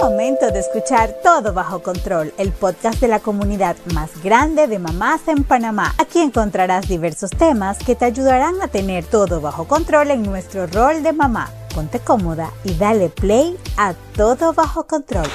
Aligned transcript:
momento 0.00 0.50
de 0.50 0.60
escuchar 0.60 1.14
Todo 1.22 1.52
Bajo 1.52 1.82
Control, 1.82 2.32
el 2.38 2.52
podcast 2.52 3.00
de 3.00 3.08
la 3.08 3.20
comunidad 3.20 3.76
más 3.92 4.22
grande 4.22 4.66
de 4.66 4.78
mamás 4.78 5.26
en 5.28 5.44
Panamá. 5.44 5.94
Aquí 5.98 6.20
encontrarás 6.20 6.88
diversos 6.88 7.30
temas 7.30 7.78
que 7.78 7.94
te 7.94 8.04
ayudarán 8.04 8.60
a 8.62 8.68
tener 8.68 9.04
todo 9.04 9.40
bajo 9.40 9.66
control 9.66 10.10
en 10.10 10.22
nuestro 10.22 10.66
rol 10.66 11.02
de 11.02 11.12
mamá. 11.12 11.50
Ponte 11.74 12.00
cómoda 12.00 12.50
y 12.64 12.74
dale 12.74 13.08
play 13.08 13.56
a 13.76 13.94
Todo 14.16 14.52
Bajo 14.52 14.86
Control. 14.86 15.26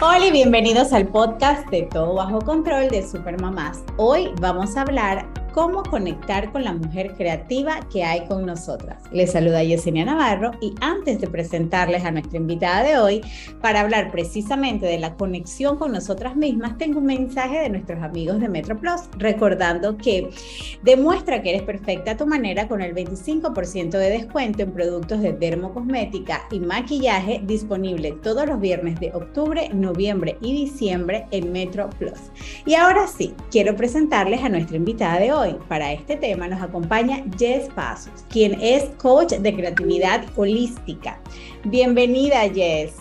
Hola 0.00 0.26
y 0.26 0.32
bienvenidos 0.32 0.92
al 0.92 1.08
podcast 1.08 1.68
de 1.68 1.82
Todo 1.82 2.14
Bajo 2.14 2.40
Control 2.40 2.88
de 2.88 3.06
Supermamás. 3.06 3.78
Hoy 3.96 4.32
vamos 4.40 4.76
a 4.76 4.82
hablar 4.82 5.26
cómo 5.52 5.82
conectar 5.82 6.52
con 6.52 6.64
la 6.64 6.72
mujer 6.72 7.14
creativa 7.16 7.80
que 7.92 8.04
hay 8.04 8.26
con 8.26 8.46
nosotras. 8.46 9.02
Les 9.12 9.32
saluda 9.32 9.62
Yesenia 9.62 10.04
Navarro 10.04 10.52
y 10.60 10.74
antes 10.80 11.20
de 11.20 11.26
presentarles 11.26 12.04
a 12.04 12.10
nuestra 12.10 12.38
invitada 12.38 12.82
de 12.82 12.98
hoy, 12.98 13.20
para 13.60 13.80
hablar 13.80 14.10
precisamente 14.10 14.86
de 14.86 14.98
la 14.98 15.14
conexión 15.14 15.76
con 15.76 15.92
nosotras 15.92 16.36
mismas, 16.36 16.78
tengo 16.78 16.98
un 16.98 17.06
mensaje 17.06 17.58
de 17.58 17.70
nuestros 17.70 18.02
amigos 18.02 18.40
de 18.40 18.48
MetroPlus, 18.48 19.02
recordando 19.18 19.96
que 19.96 20.30
demuestra 20.82 21.42
que 21.42 21.50
eres 21.50 21.62
perfecta 21.62 22.12
a 22.12 22.16
tu 22.16 22.26
manera 22.26 22.68
con 22.68 22.80
el 22.80 22.94
25% 22.94 23.90
de 23.90 24.10
descuento 24.10 24.62
en 24.62 24.72
productos 24.72 25.20
de 25.20 25.32
dermocosmética 25.32 26.42
y 26.50 26.60
maquillaje 26.60 27.42
disponible 27.44 28.12
todos 28.22 28.46
los 28.46 28.60
viernes 28.60 29.00
de 29.00 29.12
octubre, 29.12 29.68
noviembre 29.72 30.38
y 30.40 30.52
diciembre 30.52 31.26
en 31.30 31.52
MetroPlus. 31.52 32.18
Y 32.66 32.74
ahora 32.74 33.06
sí, 33.06 33.34
quiero 33.50 33.76
presentarles 33.76 34.42
a 34.42 34.48
nuestra 34.48 34.76
invitada 34.76 35.18
de 35.18 35.32
hoy 35.32 35.39
hoy 35.40 35.56
para 35.68 35.92
este 35.92 36.16
tema 36.16 36.48
nos 36.48 36.60
acompaña 36.60 37.24
Jess 37.38 37.70
Pasos, 37.70 38.26
quien 38.28 38.60
es 38.60 38.84
coach 38.98 39.32
de 39.32 39.54
creatividad 39.54 40.22
holística. 40.36 41.18
Bienvenida 41.64 42.40
Jess. 42.52 42.96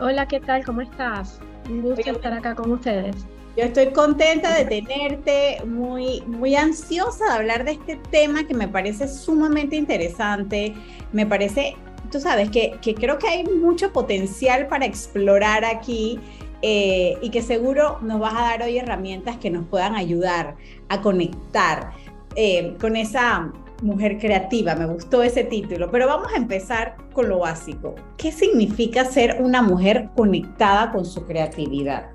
Hola, 0.00 0.26
¿qué 0.26 0.40
tal? 0.40 0.64
¿Cómo 0.64 0.80
estás? 0.80 1.38
Un 1.70 1.82
gusto 1.82 2.10
estar 2.10 2.32
acá 2.32 2.56
con 2.56 2.72
ustedes. 2.72 3.14
Yo 3.56 3.62
estoy 3.62 3.92
contenta 3.92 4.52
de 4.52 4.64
tenerte, 4.64 5.62
muy, 5.64 6.22
muy 6.22 6.56
ansiosa 6.56 7.24
de 7.26 7.30
hablar 7.30 7.64
de 7.64 7.72
este 7.72 8.00
tema 8.10 8.44
que 8.44 8.54
me 8.54 8.66
parece 8.66 9.06
sumamente 9.06 9.76
interesante. 9.76 10.74
Me 11.12 11.24
parece, 11.24 11.76
tú 12.10 12.18
sabes, 12.18 12.50
que, 12.50 12.76
que 12.82 12.96
creo 12.96 13.16
que 13.18 13.28
hay 13.28 13.44
mucho 13.44 13.92
potencial 13.92 14.66
para 14.66 14.86
explorar 14.86 15.64
aquí 15.64 16.18
eh, 16.62 17.18
y 17.22 17.30
que 17.30 17.42
seguro 17.42 17.98
nos 18.02 18.20
vas 18.20 18.34
a 18.34 18.42
dar 18.42 18.62
hoy 18.62 18.78
herramientas 18.78 19.36
que 19.36 19.50
nos 19.50 19.66
puedan 19.66 19.94
ayudar 19.94 20.56
a 20.88 21.00
conectar 21.00 21.92
eh, 22.34 22.76
con 22.80 22.96
esa 22.96 23.52
mujer 23.82 24.18
creativa. 24.18 24.74
Me 24.74 24.86
gustó 24.86 25.22
ese 25.22 25.44
título, 25.44 25.90
pero 25.90 26.06
vamos 26.06 26.32
a 26.32 26.36
empezar 26.36 26.96
con 27.12 27.28
lo 27.28 27.40
básico. 27.40 27.94
¿Qué 28.16 28.32
significa 28.32 29.04
ser 29.04 29.36
una 29.40 29.62
mujer 29.62 30.08
conectada 30.16 30.92
con 30.92 31.04
su 31.04 31.24
creatividad? 31.24 32.06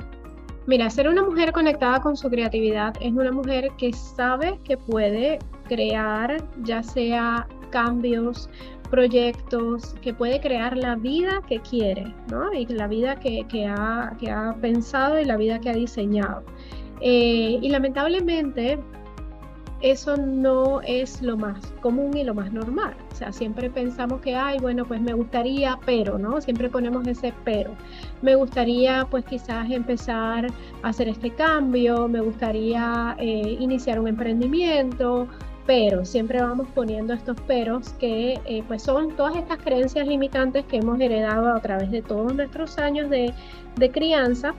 Mira, 0.68 0.90
ser 0.90 1.08
una 1.08 1.24
mujer 1.24 1.52
conectada 1.52 2.02
con 2.02 2.16
su 2.16 2.30
creatividad 2.30 2.94
es 3.02 3.12
una 3.12 3.32
mujer 3.32 3.72
que 3.78 3.92
sabe 3.94 4.60
que 4.64 4.78
puede 4.78 5.40
crear 5.68 6.38
ya 6.64 6.84
sea 6.84 7.48
cambios, 7.72 8.50
proyectos, 8.92 9.96
que 10.02 10.14
puede 10.14 10.40
crear 10.42 10.78
la 10.78 10.96
vida 10.96 11.42
que 11.48 11.60
quiere, 11.62 12.14
¿no? 12.30 12.54
Y 12.54 12.66
la 12.68 12.88
vida 12.88 13.16
que, 13.16 13.42
ha, 13.68 14.16
que 14.20 14.30
ha, 14.30 14.56
pensado 14.62 15.20
y 15.20 15.26
la 15.26 15.38
vida 15.38 15.60
que 15.60 15.70
ha 15.70 15.74
diseñado. 15.74 16.44
Eh, 17.00 17.58
y 17.60 17.70
lamentablemente 17.70 18.78
eso 19.82 20.16
no 20.16 20.82
es 20.82 21.22
lo 21.22 21.38
más 21.38 21.74
común 21.82 22.16
y 22.16 22.24
lo 22.24 22.36
más 22.36 22.52
normal. 22.54 22.96
O 23.12 23.16
sea, 23.16 23.32
siempre 23.32 23.70
pensamos 23.70 24.22
que, 24.22 24.36
ay, 24.36 24.60
bueno, 24.60 24.86
pues 24.86 25.02
me 25.02 25.14
gustaría, 25.14 25.80
pero, 25.86 26.20
¿no? 26.20 26.40
Siempre 26.40 26.70
ponemos 26.70 27.08
ese 27.08 27.34
pero. 27.44 27.72
Me 28.22 28.36
gustaría, 28.36 29.08
pues 29.10 29.26
quizás 29.26 29.72
empezar 29.72 30.48
a 30.84 30.90
hacer 30.90 31.08
este 31.08 31.32
cambio, 31.32 32.08
me 32.08 32.22
gustaría 32.22 33.16
eh, 33.20 33.58
iniciar 33.60 34.00
un 34.00 34.08
emprendimiento, 34.08 35.28
pero 35.66 36.06
siempre 36.06 36.42
vamos 36.42 36.68
poniendo 36.74 37.14
estos 37.14 37.40
peros 37.42 37.90
que 37.94 38.40
eh, 38.46 38.64
pues 38.68 38.84
son 38.84 39.16
todas 39.16 39.36
estas 39.36 39.60
creencias 39.60 40.08
limitantes 40.08 40.66
que 40.66 40.78
hemos 40.78 41.00
heredado 41.00 41.54
a 41.54 41.60
través 41.62 41.92
de 41.92 42.02
todos 42.02 42.34
nuestros 42.34 42.78
años 42.78 43.10
de, 43.10 43.34
de 43.76 43.92
crianza 43.92 44.54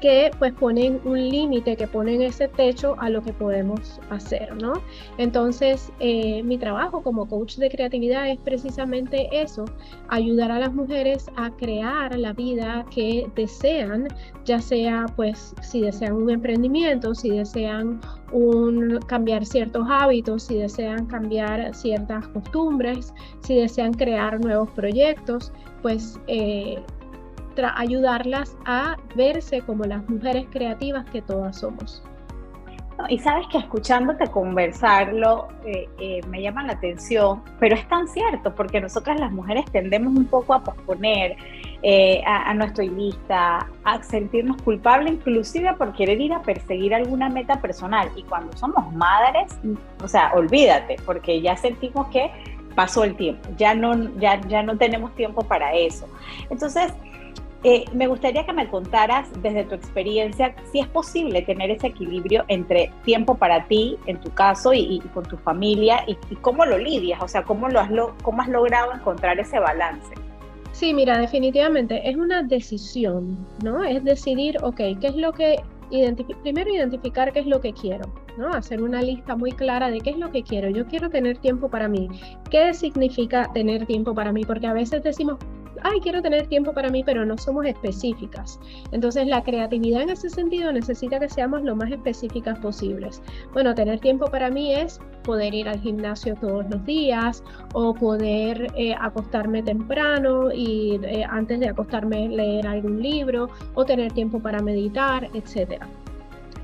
que 0.00 0.30
pues 0.38 0.52
ponen 0.54 1.00
un 1.04 1.28
límite, 1.28 1.76
que 1.76 1.86
ponen 1.86 2.22
ese 2.22 2.48
techo 2.48 2.94
a 2.98 3.10
lo 3.10 3.22
que 3.22 3.32
podemos 3.32 4.00
hacer, 4.10 4.54
¿no? 4.60 4.74
Entonces, 5.18 5.92
eh, 6.00 6.42
mi 6.42 6.58
trabajo 6.58 7.02
como 7.02 7.28
coach 7.28 7.56
de 7.56 7.70
creatividad 7.70 8.28
es 8.28 8.38
precisamente 8.38 9.28
eso, 9.32 9.64
ayudar 10.08 10.50
a 10.50 10.58
las 10.58 10.72
mujeres 10.72 11.26
a 11.36 11.50
crear 11.50 12.16
la 12.18 12.32
vida 12.32 12.84
que 12.90 13.30
desean, 13.36 14.08
ya 14.44 14.60
sea 14.60 15.06
pues 15.16 15.54
si 15.62 15.82
desean 15.82 16.14
un 16.14 16.30
emprendimiento, 16.30 17.14
si 17.14 17.30
desean 17.30 18.00
cambiar 19.06 19.44
ciertos 19.44 19.86
hábitos, 19.88 20.44
si 20.44 20.56
desean 20.56 21.06
cambiar 21.06 21.74
ciertas 21.74 22.28
costumbres, 22.28 23.12
si 23.40 23.56
desean 23.56 23.92
crear 23.92 24.40
nuevos 24.40 24.70
proyectos, 24.70 25.52
pues 25.82 26.18
eh, 26.28 26.78
ayudarlas 27.68 28.56
a 28.64 28.96
verse 29.14 29.60
como 29.62 29.84
las 29.84 30.08
mujeres 30.08 30.46
creativas 30.50 31.04
que 31.10 31.22
todas 31.22 31.58
somos. 31.58 32.02
Y 33.08 33.18
sabes 33.18 33.46
que 33.48 33.58
escuchándote 33.58 34.26
conversarlo 34.28 35.48
eh, 35.64 35.88
eh, 35.98 36.20
me 36.28 36.42
llama 36.42 36.64
la 36.64 36.74
atención, 36.74 37.42
pero 37.58 37.74
es 37.74 37.88
tan 37.88 38.06
cierto, 38.08 38.54
porque 38.54 38.80
nosotras 38.80 39.18
las 39.18 39.32
mujeres 39.32 39.64
tendemos 39.72 40.14
un 40.14 40.26
poco 40.26 40.54
a 40.54 40.62
posponer, 40.62 41.36
eh, 41.82 42.22
a, 42.26 42.52
no 42.54 42.66
estoy 42.66 42.90
lista, 42.90 43.66
a 43.84 44.02
sentirnos 44.02 44.60
culpables, 44.62 45.14
inclusive 45.14 45.72
por 45.74 45.92
querer 45.94 46.20
ir 46.20 46.32
a 46.32 46.42
perseguir 46.42 46.94
alguna 46.94 47.28
meta 47.30 47.60
personal. 47.60 48.10
Y 48.16 48.22
cuando 48.24 48.54
somos 48.56 48.92
madres, 48.92 49.58
o 50.02 50.08
sea, 50.08 50.32
olvídate, 50.34 50.96
porque 51.06 51.40
ya 51.40 51.56
sentimos 51.56 52.08
que 52.08 52.30
pasó 52.74 53.04
el 53.04 53.16
tiempo, 53.16 53.48
ya 53.56 53.74
no, 53.74 53.94
ya, 54.18 54.40
ya 54.42 54.62
no 54.62 54.76
tenemos 54.76 55.14
tiempo 55.14 55.42
para 55.42 55.74
eso. 55.74 56.06
Entonces, 56.50 56.92
eh, 57.62 57.84
me 57.92 58.06
gustaría 58.06 58.46
que 58.46 58.54
me 58.54 58.68
contaras 58.68 59.28
desde 59.42 59.64
tu 59.64 59.74
experiencia 59.74 60.54
si 60.72 60.80
es 60.80 60.86
posible 60.88 61.42
tener 61.42 61.70
ese 61.70 61.88
equilibrio 61.88 62.44
entre 62.48 62.90
tiempo 63.04 63.34
para 63.34 63.66
ti, 63.66 63.98
en 64.06 64.18
tu 64.18 64.30
caso, 64.30 64.72
y, 64.72 65.00
con 65.12 65.24
tu 65.24 65.36
familia, 65.36 66.02
y, 66.06 66.16
cómo 66.36 66.64
lo 66.64 66.78
lidias, 66.78 67.22
o 67.22 67.28
sea, 67.28 67.42
cómo, 67.42 67.66
has 67.66 68.48
logrado 68.48 68.94
encontrar 68.94 69.38
ese 69.38 69.58
balance. 69.58 70.14
Sí, 70.72 70.94
mira, 70.94 71.18
definitivamente 71.18 72.08
es 72.08 72.16
una 72.16 72.42
decisión, 72.42 73.36
¿no? 73.62 73.84
Es 73.84 74.02
decidir, 74.04 74.56
ok, 74.62 74.76
¿qué 74.98 75.06
es 75.08 75.16
lo 75.16 75.32
que 75.32 75.62
primero 76.42 76.70
identificar 76.72 77.32
qué 77.32 77.40
es 77.40 77.46
lo 77.46 77.60
que 77.60 77.72
quiero, 77.72 78.08
¿no? 78.38 78.48
Hacer 78.50 78.80
una 78.80 79.02
lista 79.02 79.36
muy 79.36 79.52
clara 79.52 79.90
de 79.90 80.00
qué 80.00 80.10
es 80.10 80.18
lo 80.18 80.30
que 80.30 80.44
quiero. 80.44 80.70
Yo 80.70 80.86
quiero 80.86 81.10
tener 81.10 81.38
tiempo 81.38 81.68
para 81.68 81.88
mí. 81.88 82.08
¿Qué 82.48 82.72
significa 82.74 83.50
tener 83.52 83.86
tiempo 83.86 84.14
para 84.14 84.32
mí? 84.32 84.44
Porque 84.44 84.68
a 84.68 84.72
veces 84.72 85.02
decimos, 85.02 85.38
ay, 85.82 86.00
quiero 86.00 86.22
tener 86.22 86.46
tiempo 86.46 86.72
para 86.72 86.90
mí, 86.90 87.02
pero 87.04 87.24
no 87.24 87.36
somos 87.38 87.66
específicas. 87.66 88.58
Entonces 88.92 89.26
la 89.26 89.42
creatividad 89.42 90.02
en 90.02 90.10
ese 90.10 90.30
sentido 90.30 90.72
necesita 90.72 91.18
que 91.18 91.28
seamos 91.28 91.62
lo 91.62 91.76
más 91.76 91.90
específicas 91.90 92.58
posibles. 92.58 93.22
Bueno, 93.52 93.74
tener 93.74 94.00
tiempo 94.00 94.26
para 94.26 94.50
mí 94.50 94.74
es 94.74 95.00
poder 95.22 95.54
ir 95.54 95.68
al 95.68 95.80
gimnasio 95.80 96.34
todos 96.36 96.64
los 96.70 96.84
días 96.84 97.42
o 97.74 97.94
poder 97.94 98.72
eh, 98.76 98.94
acostarme 98.98 99.62
temprano 99.62 100.52
y 100.52 101.00
eh, 101.02 101.24
antes 101.28 101.60
de 101.60 101.68
acostarme 101.68 102.28
leer 102.28 102.66
algún 102.66 103.02
libro 103.02 103.48
o 103.74 103.84
tener 103.84 104.12
tiempo 104.12 104.40
para 104.40 104.60
meditar, 104.60 105.28
etc. 105.34 105.82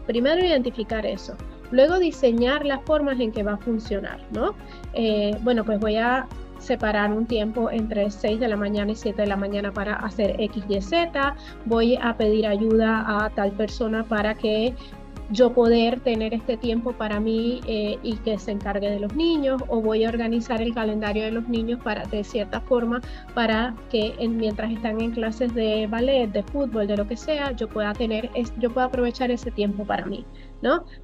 Primero 0.06 0.44
identificar 0.44 1.04
eso. 1.04 1.36
Luego 1.70 1.98
diseñar 1.98 2.64
las 2.64 2.82
formas 2.82 3.18
en 3.18 3.32
que 3.32 3.42
va 3.42 3.54
a 3.54 3.56
funcionar, 3.56 4.20
¿no? 4.30 4.54
Eh, 4.94 5.36
bueno, 5.42 5.64
pues 5.64 5.80
voy 5.80 5.96
a 5.96 6.26
separar 6.58 7.12
un 7.12 7.26
tiempo 7.26 7.70
entre 7.70 8.10
6 8.10 8.40
de 8.40 8.48
la 8.48 8.56
mañana 8.56 8.92
y 8.92 8.96
7 8.96 9.22
de 9.22 9.28
la 9.28 9.36
mañana 9.36 9.72
para 9.72 9.94
hacer 9.94 10.36
X, 10.38 10.64
Y, 10.68 10.80
Z. 10.80 11.36
Voy 11.64 11.98
a 12.00 12.16
pedir 12.16 12.46
ayuda 12.46 13.04
a 13.06 13.30
tal 13.30 13.52
persona 13.52 14.04
para 14.04 14.34
que 14.34 14.74
yo 15.30 15.52
poder 15.52 16.00
tener 16.00 16.34
este 16.34 16.56
tiempo 16.56 16.92
para 16.92 17.18
mí 17.18 17.60
eh, 17.66 17.98
y 18.02 18.14
que 18.16 18.38
se 18.38 18.52
encargue 18.52 18.90
de 18.90 19.00
los 19.00 19.14
niños 19.14 19.60
o 19.68 19.80
voy 19.80 20.04
a 20.04 20.08
organizar 20.08 20.62
el 20.62 20.72
calendario 20.72 21.24
de 21.24 21.32
los 21.32 21.48
niños 21.48 21.80
para 21.82 22.04
de 22.04 22.22
cierta 22.22 22.60
forma 22.60 23.00
para 23.34 23.74
que 23.90 24.14
mientras 24.28 24.70
están 24.70 25.00
en 25.00 25.10
clases 25.12 25.52
de 25.54 25.86
ballet, 25.88 26.30
de 26.30 26.42
fútbol, 26.44 26.86
de 26.86 26.96
lo 26.96 27.08
que 27.08 27.16
sea, 27.16 27.52
yo 27.52 27.68
pueda 27.68 27.92
tener 27.92 28.30
yo 28.58 28.70
pueda 28.70 28.86
aprovechar 28.86 29.30
ese 29.30 29.50
tiempo 29.50 29.84
para 29.84 30.06
mí. 30.06 30.24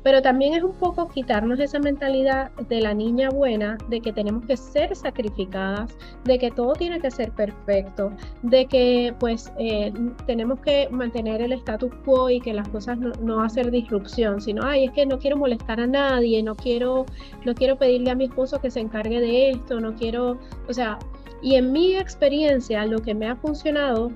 Pero 0.02 0.22
también 0.22 0.54
es 0.54 0.62
un 0.62 0.72
poco 0.72 1.08
quitarnos 1.08 1.60
esa 1.60 1.78
mentalidad 1.78 2.50
de 2.68 2.80
la 2.80 2.94
niña 2.94 3.30
buena, 3.30 3.78
de 3.88 4.00
que 4.00 4.12
tenemos 4.12 4.44
que 4.46 4.56
ser 4.56 4.94
sacrificadas, 4.94 5.96
de 6.24 6.38
que 6.38 6.50
todo 6.50 6.72
tiene 6.74 7.00
que 7.00 7.10
ser 7.10 7.32
perfecto, 7.32 8.12
de 8.42 8.66
que 8.66 9.14
pues 9.18 9.52
eh, 9.58 9.92
tenemos 10.26 10.60
que 10.60 10.88
mantener 10.90 11.40
el 11.42 11.52
status 11.52 11.92
quo 12.04 12.30
y 12.30 12.40
que 12.40 12.52
las 12.52 12.68
cosas 12.68 12.98
no, 12.98 13.12
no 13.22 13.42
disrupción, 13.70 14.40
sino, 14.40 14.62
ay, 14.64 14.84
es 14.84 14.92
que 14.92 15.06
no 15.06 15.18
quiero 15.18 15.36
molestar 15.36 15.80
a 15.80 15.86
nadie, 15.86 16.42
no 16.42 16.54
quiero, 16.54 17.06
no 17.44 17.54
quiero 17.54 17.76
pedirle 17.76 18.10
a 18.10 18.14
mi 18.14 18.24
esposo 18.24 18.60
que 18.60 18.70
se 18.70 18.80
encargue 18.80 19.20
de 19.20 19.50
esto, 19.50 19.80
no 19.80 19.94
quiero, 19.94 20.38
o 20.68 20.72
sea, 20.72 20.98
Y 21.42 21.56
en 21.56 21.72
mi 21.72 21.96
experiencia, 21.96 22.86
lo 22.86 23.00
que 23.00 23.14
me 23.14 23.26
ha 23.28 23.36
funcionado 23.36 24.12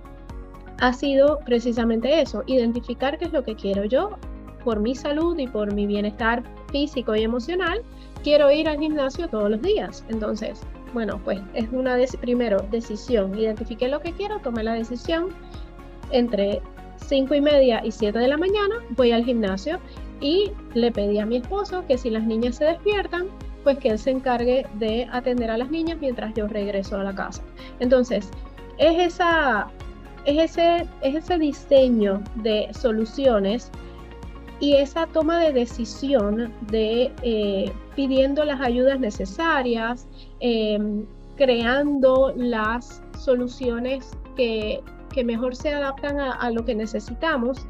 ha 0.80 0.92
sido 0.92 1.40
precisamente 1.44 2.20
eso, 2.20 2.44
identificar 2.46 3.18
qué 3.18 3.26
es 3.26 3.32
lo 3.32 3.42
que 3.42 3.56
quiero 3.56 3.84
yo 3.84 4.10
por 4.66 4.80
mi 4.80 4.96
salud 4.96 5.38
y 5.38 5.46
por 5.46 5.72
mi 5.72 5.86
bienestar 5.86 6.42
físico 6.72 7.14
y 7.14 7.22
emocional. 7.22 7.82
Quiero 8.24 8.50
ir 8.50 8.68
al 8.68 8.80
gimnasio 8.80 9.28
todos 9.28 9.48
los 9.48 9.62
días. 9.62 10.04
Entonces, 10.08 10.60
bueno, 10.92 11.20
pues 11.22 11.38
es 11.54 11.68
una, 11.70 11.96
primero, 12.20 12.66
decisión. 12.72 13.38
Identifiqué 13.38 13.86
lo 13.86 14.00
que 14.00 14.10
quiero, 14.10 14.40
tomé 14.40 14.64
la 14.64 14.72
decisión. 14.74 15.28
Entre 16.10 16.60
5 16.96 17.32
y 17.36 17.40
media 17.40 17.80
y 17.84 17.92
7 17.92 18.18
de 18.18 18.26
la 18.26 18.36
mañana 18.36 18.74
voy 18.96 19.12
al 19.12 19.24
gimnasio 19.24 19.78
y 20.20 20.50
le 20.74 20.90
pedí 20.90 21.20
a 21.20 21.26
mi 21.26 21.36
esposo 21.36 21.84
que 21.86 21.96
si 21.96 22.10
las 22.10 22.24
niñas 22.24 22.56
se 22.56 22.64
despiertan, 22.64 23.26
pues 23.62 23.78
que 23.78 23.90
él 23.90 24.00
se 24.00 24.10
encargue 24.10 24.66
de 24.80 25.06
atender 25.12 25.48
a 25.52 25.58
las 25.58 25.70
niñas 25.70 25.98
mientras 26.00 26.34
yo 26.34 26.48
regreso 26.48 26.96
a 26.96 27.04
la 27.04 27.14
casa. 27.14 27.40
Entonces, 27.78 28.30
es, 28.78 28.98
esa, 28.98 29.68
es, 30.24 30.50
ese, 30.50 30.88
es 31.02 31.14
ese 31.14 31.38
diseño 31.38 32.20
de 32.34 32.68
soluciones 32.72 33.70
y 34.60 34.74
esa 34.76 35.06
toma 35.06 35.40
de 35.40 35.52
decisión 35.52 36.52
de 36.70 37.12
eh, 37.22 37.72
pidiendo 37.94 38.44
las 38.44 38.60
ayudas 38.60 38.98
necesarias, 38.98 40.06
em, 40.40 41.04
creando 41.36 42.32
las 42.36 43.02
soluciones 43.18 44.16
que, 44.36 44.82
mejor 45.24 45.56
se 45.56 45.72
adaptan 45.72 46.20
a, 46.20 46.50
lo 46.50 46.62
que 46.66 46.74
necesitamos 46.74 47.66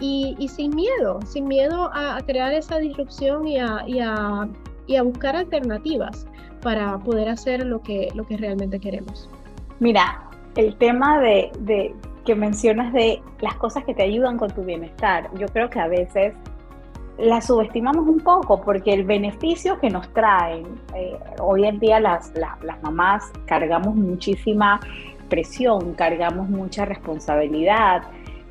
y, 0.00 0.36
sin 0.48 0.76
miedo, 0.76 1.18
sin 1.24 1.48
miedo 1.48 1.88
a, 1.94 2.20
crear 2.26 2.52
esa 2.52 2.76
disrupción 2.76 3.48
y 3.48 3.58
a, 3.58 3.86
y 3.86 4.96
a 4.96 5.02
buscar 5.02 5.34
alternativas 5.34 6.26
para 6.60 6.98
poder 6.98 7.30
hacer 7.30 7.64
lo 7.64 7.80
que, 7.80 8.08
lo 8.14 8.26
que 8.26 8.36
realmente 8.36 8.78
queremos. 8.78 9.30
Mira, 9.80 10.28
el 10.56 10.76
tema 10.76 11.20
de 11.20 11.94
que 12.24 12.34
mencionas 12.34 12.92
de 12.92 13.22
las 13.40 13.54
cosas 13.54 13.84
que 13.84 13.94
te 13.94 14.02
ayudan 14.02 14.38
con 14.38 14.50
tu 14.50 14.64
bienestar, 14.64 15.30
yo 15.38 15.46
creo 15.48 15.68
que 15.70 15.80
a 15.80 15.88
veces 15.88 16.34
las 17.18 17.46
subestimamos 17.46 18.06
un 18.08 18.20
poco 18.20 18.60
porque 18.60 18.92
el 18.92 19.04
beneficio 19.04 19.78
que 19.78 19.88
nos 19.88 20.12
traen, 20.12 20.66
eh, 20.94 21.16
hoy 21.40 21.64
en 21.64 21.78
día 21.78 22.00
las, 22.00 22.32
las 22.34 22.82
mamás 22.82 23.30
cargamos 23.46 23.94
muchísima 23.94 24.80
presión, 25.28 25.94
cargamos 25.94 26.48
mucha 26.48 26.84
responsabilidad, 26.84 28.02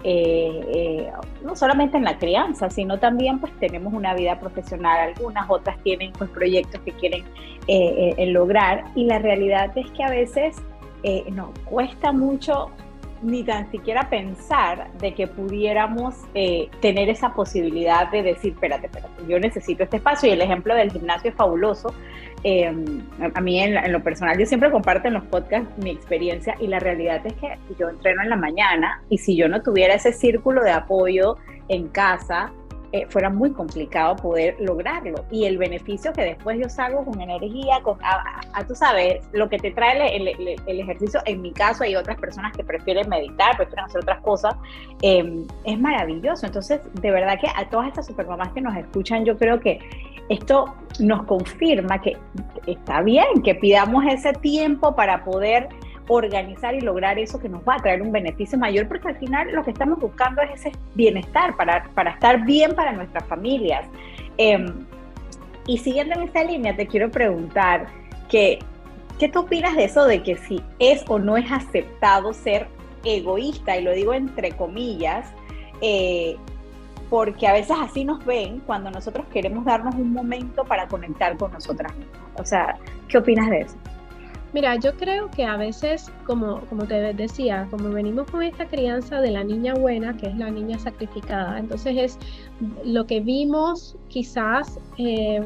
eh, 0.06 0.62
eh, 0.74 1.12
no 1.44 1.56
solamente 1.56 1.98
en 1.98 2.04
la 2.04 2.18
crianza, 2.18 2.70
sino 2.70 3.00
también 3.00 3.40
pues 3.40 3.52
tenemos 3.60 3.94
una 3.94 4.14
vida 4.14 4.40
profesional, 4.40 5.14
algunas 5.14 5.50
otras 5.50 5.78
tienen 5.84 6.12
pues 6.14 6.30
proyectos 6.30 6.82
que 6.82 6.92
quieren 6.94 7.24
lograr 8.34 8.86
y 8.96 9.06
la 9.06 9.20
realidad 9.20 9.78
es 9.78 9.90
que 9.92 10.04
a 10.04 10.10
veces 10.10 10.58
nos 11.32 11.58
cuesta 11.66 12.12
mucho 12.12 12.70
ni 13.24 13.44
tan 13.44 13.72
siquiera 13.72 14.10
pensar 14.10 14.92
de 15.00 15.14
que 15.14 15.28
pudiéramos 15.28 16.16
tener 16.82 17.10
esa 17.10 17.34
posibilidad 17.34 18.12
de 18.12 18.24
decir, 18.24 18.54
espérate, 18.54 18.88
espérate, 18.88 19.14
yo 19.28 19.40
necesito 19.40 19.84
este 19.84 19.98
espacio 19.98 20.30
y 20.30 20.34
el 20.34 20.42
ejemplo 20.42 20.76
del 20.76 20.92
gimnasio 20.92 21.32
es 21.32 21.36
fabuloso. 21.36 21.94
Em, 22.46 23.02
a 23.34 23.40
mí 23.40 23.60
en, 23.60 23.92
lo 23.92 24.04
personal, 24.04 24.38
yo 24.38 24.46
siempre 24.46 24.70
comparto 24.70 25.08
en 25.08 25.14
los 25.14 25.24
podcasts 25.24 25.70
mi 25.78 25.92
experiencia 25.92 26.56
y 26.60 26.68
la 26.68 26.80
realidad 26.80 27.26
es 27.26 27.34
que 27.36 27.58
yo 27.80 27.90
entreno 27.90 28.22
en 28.22 28.30
la 28.30 28.36
mañana 28.36 29.02
y 29.10 29.18
si 29.18 29.38
yo 29.38 29.48
no 29.48 29.62
tuviera 29.62 29.94
ese 29.94 30.12
círculo 30.12 30.62
de 30.62 30.72
apoyo 30.72 31.38
en 31.70 31.88
casa, 31.88 32.52
eh, 32.94 33.08
fuera 33.10 33.32
muy 33.32 33.52
complicado 33.52 34.16
poder 34.16 34.56
lograrlo. 34.60 35.26
Y 35.32 35.46
el 35.46 35.58
beneficio 35.58 36.14
que 36.14 36.22
después 36.22 36.60
yo 36.60 36.70
salgo 36.70 37.04
con 37.04 37.20
energía, 37.20 37.82
con, 37.82 37.98
a, 38.04 38.64
tú 38.68 38.76
sabes, 38.76 39.28
lo 39.32 39.50
que 39.50 39.58
te 39.58 39.72
trae 39.72 40.16
el, 40.16 40.28
el, 40.28 40.80
ejercicio, 40.80 41.20
en 41.26 41.42
mi 41.42 41.52
caso 41.52 41.84
hay 41.84 41.96
otras 41.96 42.20
personas 42.20 42.56
que 42.56 42.64
prefieren 42.64 43.10
meditar, 43.10 43.58
prefieren 43.58 43.86
hacer 43.86 44.02
otras 44.02 44.22
cosas, 44.22 44.56
em, 45.02 45.48
es 45.64 45.80
maravilloso. 45.80 46.46
Entonces, 46.46 46.82
de 47.02 47.10
verdad 47.10 47.40
que 47.42 47.48
a 47.48 47.68
todas 47.68 47.88
estas 47.88 48.06
supermamás 48.06 48.54
que 48.54 48.62
nos 48.62 48.78
escuchan, 48.78 49.26
yo 49.26 49.40
creo 49.40 49.60
que 49.60 49.80
esto 50.30 50.76
nos 51.00 51.24
confirma 51.24 52.00
que 52.00 52.16
está 52.68 53.02
bien 53.02 53.42
que 53.44 53.56
pidamos 53.56 54.06
ese 54.06 54.34
tiempo 54.34 54.96
para 54.96 55.24
poder 55.24 55.68
organizar 56.08 56.76
y 56.76 56.82
lograr 56.82 57.18
eso 57.18 57.40
que 57.40 57.50
nos 57.50 57.62
va 57.62 57.76
a 57.76 57.80
traer 57.80 58.02
un 58.02 58.12
beneficio 58.12 58.58
mayor, 58.58 58.88
porque 58.88 59.10
al 59.10 59.18
final 59.18 59.52
lo 59.52 59.64
que 59.64 59.72
estamos 59.72 60.00
buscando 60.00 60.42
es 60.42 60.60
ese 60.60 60.72
bienestar 60.96 61.56
para, 61.56 61.86
para 61.96 62.12
estar 62.12 62.44
bien 62.46 62.76
para 62.76 62.92
nuestras 62.92 63.26
familias. 63.26 63.88
Em, 64.38 64.86
y 65.66 65.78
siguiendo 65.78 66.16
en 66.16 66.24
esta 66.24 66.44
línea, 66.44 66.76
te 66.76 66.88
quiero 66.88 67.10
preguntar 67.10 67.88
que, 68.30 68.60
¿qué 69.20 69.30
tú 69.30 69.42
opinas 69.42 69.76
de 69.76 69.86
eso 69.86 70.06
de 70.06 70.22
que 70.24 70.36
si 70.36 70.62
es 70.80 71.04
o 71.08 71.20
no 71.20 71.38
es 71.38 71.50
aceptado 71.52 72.34
ser 72.34 72.68
egoísta, 73.06 73.78
y 73.78 73.84
lo 73.84 73.92
digo 73.92 74.14
entre 74.14 74.52
comillas, 74.52 75.32
eh, 75.82 76.38
porque 77.10 77.48
a 77.48 77.54
veces 77.54 77.76
así 77.80 78.06
nos 78.06 78.26
ven 78.26 78.60
cuando 78.66 78.90
nosotros 78.90 79.26
queremos 79.32 79.66
darnos 79.66 79.94
un 79.96 80.14
momento 80.14 80.64
para 80.64 80.88
conectar 80.88 81.38
con 81.38 81.52
nosotras. 81.52 81.94
O 82.36 82.46
sea, 82.46 82.76
¿qué 83.08 83.18
opinas 83.18 83.50
de 83.50 83.60
eso? 83.62 83.76
Mira, 84.54 84.76
yo 84.76 84.96
creo 84.96 85.32
que 85.32 85.46
a 85.46 85.58
veces, 85.58 86.12
como, 86.28 86.62
como 86.68 86.86
te 86.86 87.14
decía, 87.14 87.68
como 87.72 87.90
venimos 87.90 88.30
con 88.30 88.44
esta 88.44 88.68
crianza 88.68 89.20
de 89.20 89.32
la 89.32 89.44
niña 89.44 89.74
buena, 89.74 90.16
que 90.16 90.28
es 90.28 90.38
la 90.38 90.52
niña 90.52 90.78
sacrificada, 90.78 91.58
entonces 91.58 91.98
es 91.98 92.20
lo 92.86 93.08
que 93.08 93.20
vimos 93.20 93.96
quizás 94.10 94.80
eh, 95.00 95.42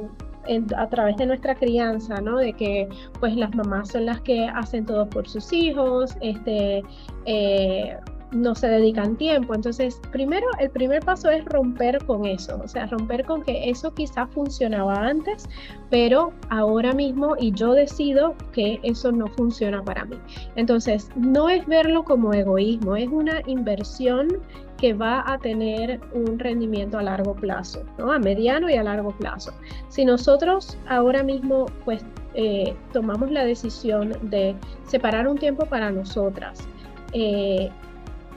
a 0.75 0.89
través 0.89 1.15
de 1.15 1.25
nuestra 1.25 1.55
crianza, 1.55 2.19
¿no? 2.19 2.37
De 2.37 2.51
que 2.51 2.89
pues 3.21 3.33
las 3.37 3.55
mamás 3.55 3.89
son 3.91 4.07
las 4.07 4.19
que 4.21 4.45
hacen 4.45 4.85
todo 4.85 5.09
por 5.09 5.27
sus 5.27 5.53
hijos, 5.53 6.17
este... 6.21 6.83
Eh, 7.25 7.97
no 8.31 8.55
se 8.55 8.67
dedican 8.67 9.15
tiempo. 9.15 9.55
Entonces, 9.55 9.99
primero, 10.11 10.47
el 10.59 10.69
primer 10.69 11.03
paso 11.03 11.29
es 11.29 11.45
romper 11.45 12.03
con 12.05 12.25
eso, 12.25 12.59
o 12.63 12.67
sea, 12.67 12.87
romper 12.87 13.25
con 13.25 13.43
que 13.43 13.69
eso 13.69 13.93
quizá 13.93 14.27
funcionaba 14.27 15.07
antes, 15.07 15.47
pero 15.89 16.33
ahora 16.49 16.93
mismo 16.93 17.35
y 17.39 17.51
yo 17.51 17.73
decido 17.73 18.35
que 18.51 18.79
eso 18.83 19.11
no 19.11 19.27
funciona 19.27 19.83
para 19.83 20.05
mí. 20.05 20.17
Entonces, 20.55 21.09
no 21.15 21.49
es 21.49 21.65
verlo 21.65 22.03
como 22.03 22.33
egoísmo, 22.33 22.95
es 22.95 23.09
una 23.09 23.41
inversión 23.47 24.27
que 24.77 24.93
va 24.93 25.23
a 25.25 25.39
tener 25.39 25.99
un 26.13 26.37
rendimiento 26.37 26.99
a 26.99 27.03
largo 27.03 27.35
plazo, 27.35 27.83
¿no? 27.97 28.11
a 28.11 28.19
mediano 28.19 28.69
y 28.69 28.75
a 28.75 28.83
largo 28.83 29.11
plazo. 29.11 29.51
Si 29.89 30.05
nosotros 30.05 30.77
ahora 30.87 31.23
mismo 31.23 31.65
pues 31.83 32.05
eh, 32.35 32.75
tomamos 32.93 33.31
la 33.31 33.43
decisión 33.43 34.15
de 34.21 34.55
separar 34.85 35.27
un 35.27 35.37
tiempo 35.37 35.65
para 35.65 35.89
nosotras, 35.91 36.67
eh, 37.13 37.71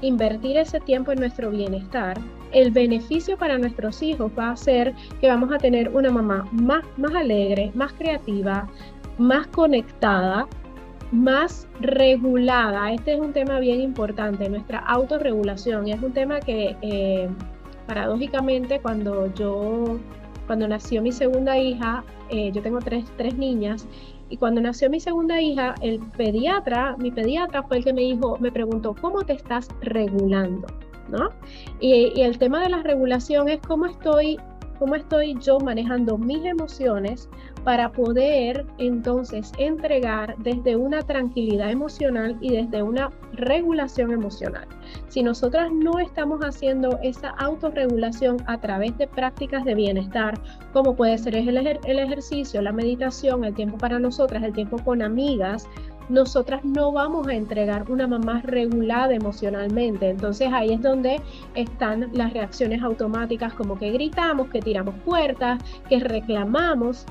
invertir 0.01 0.57
ese 0.57 0.81
tiempo 0.81 1.13
en 1.13 1.21
nuestro 1.21 1.51
bienestar, 1.51 2.19
el 2.53 2.71
beneficio 2.71 3.37
para 3.37 3.59
nuestros 3.59 4.03
hijos 4.03 4.31
va 4.39 4.51
a 4.51 4.57
ser 4.57 4.95
que 5.21 5.29
vamos 5.29 5.53
a 5.53 5.59
tener 5.59 5.89
una 5.91 6.11
mamá 6.11 6.49
más, 6.53 6.85
más 6.97 7.15
alegre, 7.15 7.71
más 7.75 7.93
creativa, 7.93 8.69
más 9.19 9.47
conectada, 9.49 10.49
más 11.13 11.69
regulada. 11.81 12.93
Este 12.93 13.15
es 13.15 13.21
un 13.21 13.33
tema 13.33 13.61
bien 13.61 13.81
importante, 13.81 14.49
nuestra 14.49 14.79
autorregulación. 14.79 15.89
Es 15.89 16.03
un 16.03 16.13
tema 16.13 16.41
que 16.41 16.77
eh, 16.83 17.29
paradójicamente 17.87 18.81
cuando 18.81 19.33
yo, 19.35 19.99
cuando 20.47 20.67
nació 20.69 21.03
mi 21.03 21.13
segunda 21.13 21.59
hija, 21.59 22.05
eh, 22.29 22.51
yo 22.53 22.63
tengo 22.63 22.79
tres, 22.79 23.05
tres 23.17 23.37
niñas, 23.37 23.87
y 24.31 24.37
cuando 24.37 24.61
nació 24.61 24.89
mi 24.89 25.01
segunda 25.01 25.41
hija, 25.41 25.75
el 25.83 25.99
pediatra, 26.17 26.97
mi 26.99 27.11
pediatra 27.11 27.65
fue 27.65 27.79
el 27.79 27.85
que 27.85 27.93
me 27.93 28.03
dijo, 28.03 28.39
me 28.39 28.53
preguntó, 28.53 28.95
¿cómo 29.01 29.23
te 29.23 29.35
estás 29.35 29.69
regulando? 29.83 30.69
¿No? 31.09 31.31
Y, 31.81 32.21
el 32.21 32.39
tema 32.39 32.63
de 32.63 32.69
la 32.69 32.83
regulación 32.83 33.49
es 33.49 33.61
cómo 33.61 33.87
estoy 33.87 34.39
cómo 34.81 34.95
estoy 34.95 35.37
yo 35.39 35.61
manejando 35.61 36.17
mis 36.17 36.43
emociones 36.45 37.29
para 37.65 37.93
poder 37.93 38.65
entonces 38.79 39.53
entregar 39.59 40.35
desde 40.39 40.75
una 40.75 41.03
tranquilidad 41.03 41.71
emocional 41.71 42.39
y 42.41 42.57
desde 42.57 42.83
una 42.83 43.11
regulación 43.35 44.11
emocional. 44.11 44.67
Si 45.09 45.23
nosotras 45.23 45.71
no 45.71 45.99
estamos 45.99 46.41
haciendo 46.41 46.99
esa 47.03 47.29
autorregulación 47.31 48.39
a 48.47 48.59
través 48.59 48.97
de 48.97 49.07
prácticas 49.07 49.67
de 49.67 49.75
bienestar, 49.75 50.41
como 50.73 50.97
puede 50.97 51.19
ser 51.19 51.37
el, 51.37 51.49
el 51.57 51.99
ejercicio, 51.99 52.63
la 52.63 52.73
meditación, 52.73 53.45
el 53.45 53.55
tiempo 53.55 53.77
para 53.77 53.99
nosotras, 53.99 54.43
el 54.43 54.55
tiempo 54.55 54.79
con 54.83 55.03
amigas, 55.03 55.69
nosotras 56.11 56.65
no 56.65 56.93
vamos 56.93 57.29
a 57.29 57.35
entregar 57.35 57.91
una 57.91 58.07
mamá 58.07 58.43
regulada 58.45 59.15
emocionalmente. 59.15 60.11
Entonces 60.11 60.51
ahí 60.53 60.73
es 60.73 60.83
donde 60.83 61.21
están 61.55 62.11
las 62.13 62.33
reacciones 62.33 62.83
automáticas 62.83 63.55
como 63.55 63.79
que 63.79 63.91
gritamos, 63.93 64.49
que 64.49 64.61
tiramos 64.61 64.95
puertas, 65.05 65.63
que 65.89 66.01
reclamamos. 66.01 67.07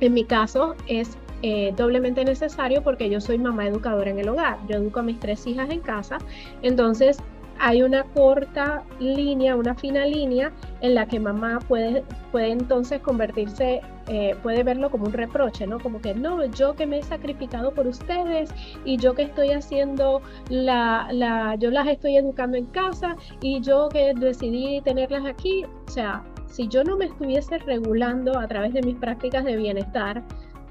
En 0.00 0.12
mi 0.12 0.24
caso 0.24 0.74
es 0.88 1.16
eh, 1.42 1.72
doblemente 1.76 2.24
necesario 2.24 2.82
porque 2.82 3.08
yo 3.08 3.20
soy 3.20 3.38
mamá 3.38 3.66
educadora 3.66 4.10
en 4.10 4.18
el 4.18 4.28
hogar. 4.28 4.58
Yo 4.68 4.76
educo 4.76 5.00
a 5.00 5.02
mis 5.02 5.20
tres 5.20 5.46
hijas 5.46 5.70
en 5.70 5.80
casa. 5.80 6.18
Entonces 6.62 7.18
hay 7.58 7.82
una 7.82 8.04
corta 8.04 8.82
línea, 8.98 9.56
una 9.56 9.74
fina 9.74 10.06
línea 10.06 10.52
en 10.80 10.94
la 10.94 11.06
que 11.06 11.20
mamá 11.20 11.58
puede, 11.66 12.04
puede 12.32 12.50
entonces 12.50 13.00
convertirse, 13.00 13.80
eh, 14.08 14.36
puede 14.42 14.62
verlo 14.62 14.90
como 14.90 15.06
un 15.06 15.12
reproche, 15.12 15.66
¿no? 15.66 15.78
Como 15.78 16.00
que 16.00 16.14
no, 16.14 16.44
yo 16.44 16.74
que 16.74 16.86
me 16.86 16.98
he 16.98 17.02
sacrificado 17.02 17.72
por 17.72 17.86
ustedes 17.86 18.50
y 18.84 18.96
yo 18.96 19.14
que 19.14 19.22
estoy 19.22 19.50
haciendo 19.52 20.20
la, 20.48 21.08
la, 21.12 21.54
yo 21.56 21.70
las 21.70 21.86
estoy 21.88 22.16
educando 22.16 22.56
en 22.56 22.66
casa 22.66 23.16
y 23.40 23.60
yo 23.60 23.88
que 23.88 24.12
decidí 24.14 24.80
tenerlas 24.80 25.24
aquí, 25.24 25.64
o 25.64 25.90
sea, 25.90 26.24
si 26.46 26.68
yo 26.68 26.84
no 26.84 26.96
me 26.96 27.06
estuviese 27.06 27.58
regulando 27.58 28.38
a 28.38 28.46
través 28.46 28.72
de 28.74 28.82
mis 28.82 28.96
prácticas 28.96 29.44
de 29.44 29.56
bienestar, 29.56 30.22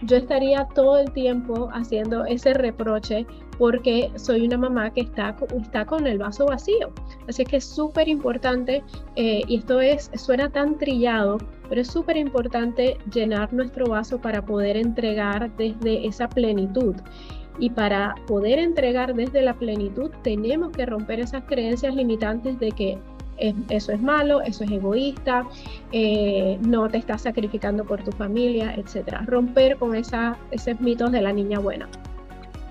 yo 0.02 0.18
estaría 0.18 0.68
todo 0.74 0.98
el 0.98 1.12
tiempo 1.12 1.70
haciendo 1.72 2.26
ese 2.26 2.54
reproche 2.54 3.26
porque 3.58 4.12
soy 4.16 4.46
una 4.46 4.58
mamá 4.58 4.92
que 4.92 5.02
está, 5.02 5.36
está 5.62 5.86
con 5.86 6.08
el 6.08 6.18
vaso 6.18 6.46
vacío. 6.46 6.92
Así 7.28 7.46
que 7.46 7.58
es 7.58 7.66
súper 7.66 8.08
importante, 8.08 8.84
eh, 9.16 9.42
y 9.48 9.58
esto 9.58 9.80
es, 9.80 10.10
suena 10.16 10.50
tan 10.50 10.78
trillado, 10.78 11.38
pero 11.70 11.82
es 11.82 11.88
súper 11.88 12.18
importante 12.18 12.98
llenar 13.14 13.54
nuestro 13.54 13.88
vaso 13.88 14.20
para 14.20 14.44
poder 14.44 14.78
entregar 14.78 15.56
desde 15.56 16.06
esa 16.08 16.28
plenitud. 16.28 16.96
Y 17.60 17.70
para 17.70 18.16
poder 18.26 18.58
entregar 18.58 19.14
desde 19.14 19.44
la 19.44 19.54
plenitud 19.54 20.10
tenemos 20.24 20.72
que 20.72 20.88
romper 20.88 21.20
esas 21.20 21.44
creencias 21.44 21.94
limitantes 21.94 22.60
de 22.60 22.72
que 22.72 22.98
eso 23.38 23.92
es 23.92 24.02
malo, 24.02 24.42
eso 24.42 24.64
es 24.64 24.72
egoísta, 24.72 25.46
eh, 25.92 26.58
no 26.62 26.88
te 26.90 26.98
estás 26.98 27.24
sacrificando 27.24 27.84
por 27.84 28.04
tu 28.04 28.12
familia, 28.12 28.74
etc. 28.76 29.18
Romper 29.26 29.78
con 29.78 29.96
esa, 29.96 30.38
esos 30.52 30.80
mitos 30.80 31.12
de 31.12 31.22
la 31.22 31.34
niña 31.34 31.60
buena. 31.60 31.88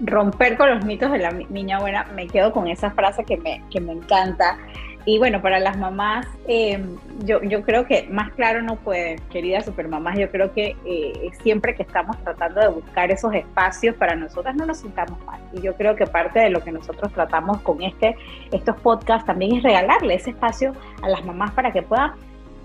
Romper 0.00 0.56
con 0.56 0.70
los 0.70 0.84
mitos 0.84 1.12
de 1.12 1.18
la 1.18 1.30
niña 1.30 1.78
buena, 1.78 2.04
me 2.14 2.26
quedo 2.26 2.52
con 2.52 2.66
esa 2.66 2.90
frase 2.90 3.24
que 3.24 3.36
me, 3.36 3.62
que 3.70 3.80
me 3.80 3.92
encanta. 3.92 4.58
Y 5.04 5.18
bueno, 5.18 5.42
para 5.42 5.58
las 5.58 5.76
mamás, 5.76 6.26
eh, 6.46 6.80
yo, 7.24 7.42
yo 7.42 7.62
creo 7.62 7.86
que 7.86 8.06
más 8.08 8.32
claro 8.32 8.62
no 8.62 8.76
puede, 8.76 9.16
queridas 9.30 9.64
supermamás, 9.64 10.16
yo 10.16 10.30
creo 10.30 10.52
que 10.52 10.76
eh, 10.84 11.30
siempre 11.42 11.74
que 11.74 11.82
estamos 11.82 12.16
tratando 12.22 12.60
de 12.60 12.68
buscar 12.68 13.10
esos 13.10 13.34
espacios 13.34 13.96
para 13.96 14.14
nosotras 14.14 14.54
no 14.54 14.64
nos 14.64 14.78
sintamos 14.78 15.22
mal. 15.24 15.40
Y 15.52 15.60
yo 15.60 15.74
creo 15.74 15.96
que 15.96 16.06
parte 16.06 16.38
de 16.38 16.50
lo 16.50 16.62
que 16.62 16.70
nosotros 16.70 17.12
tratamos 17.12 17.60
con 17.62 17.82
este, 17.82 18.16
estos 18.52 18.76
podcasts 18.80 19.26
también 19.26 19.56
es 19.56 19.62
regalarle 19.64 20.14
ese 20.14 20.30
espacio 20.30 20.72
a 21.02 21.08
las 21.08 21.24
mamás 21.24 21.50
para 21.50 21.72
que 21.72 21.82
puedan 21.82 22.12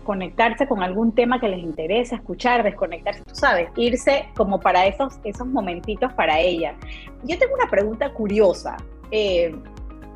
conectarse 0.03 0.67
con 0.67 0.83
algún 0.83 1.13
tema 1.13 1.39
que 1.39 1.49
les 1.49 1.59
interesa, 1.59 2.15
escuchar, 2.15 2.63
desconectarse, 2.63 3.23
tú 3.23 3.35
sabes, 3.35 3.69
irse 3.75 4.29
como 4.37 4.59
para 4.59 4.85
esos, 4.85 5.19
esos 5.23 5.47
momentitos 5.47 6.13
para 6.13 6.39
ella. 6.39 6.75
Yo 7.23 7.37
tengo 7.37 7.55
una 7.55 7.69
pregunta 7.69 8.13
curiosa. 8.13 8.77
Eh, 9.11 9.53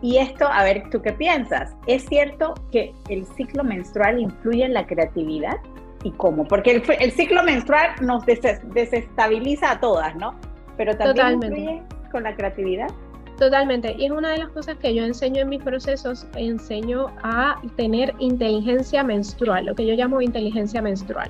y 0.01 0.17
esto, 0.17 0.47
a 0.47 0.63
ver, 0.63 0.89
¿tú 0.89 1.01
qué 1.01 1.13
piensas? 1.13 1.75
¿Es 1.85 2.05
cierto 2.05 2.55
que 2.71 2.93
el 3.09 3.25
ciclo 3.37 3.63
menstrual 3.63 4.19
influye 4.19 4.65
en 4.65 4.73
la 4.73 4.85
creatividad? 4.87 5.57
¿Y 6.03 6.11
cómo? 6.11 6.45
Porque 6.45 6.83
el, 6.99 7.11
ciclo 7.11 7.43
menstrual 7.43 7.91
nos 8.01 8.25
desestabiliza 8.25 9.71
a 9.71 9.79
todas, 9.79 10.15
¿no? 10.15 10.33
Pero 10.75 10.97
también 10.97 11.33
influye 11.33 11.83
con 12.11 12.23
la 12.23 12.35
creatividad. 12.35 12.87
Totalmente. 13.37 13.95
Y 13.97 14.05
es 14.05 14.11
una 14.11 14.31
de 14.31 14.39
las 14.39 14.49
cosas 14.49 14.77
que 14.77 14.93
yo 14.93 15.03
enseño 15.03 15.41
en 15.41 15.49
mis 15.49 15.63
procesos, 15.63 16.27
enseño 16.35 17.07
a 17.23 17.59
tener 17.75 18.13
inteligencia 18.19 19.03
menstrual, 19.03 19.65
lo 19.65 19.75
que 19.75 19.85
yo 19.85 19.93
llamo 19.93 20.21
inteligencia 20.21 20.81
menstrual. 20.81 21.29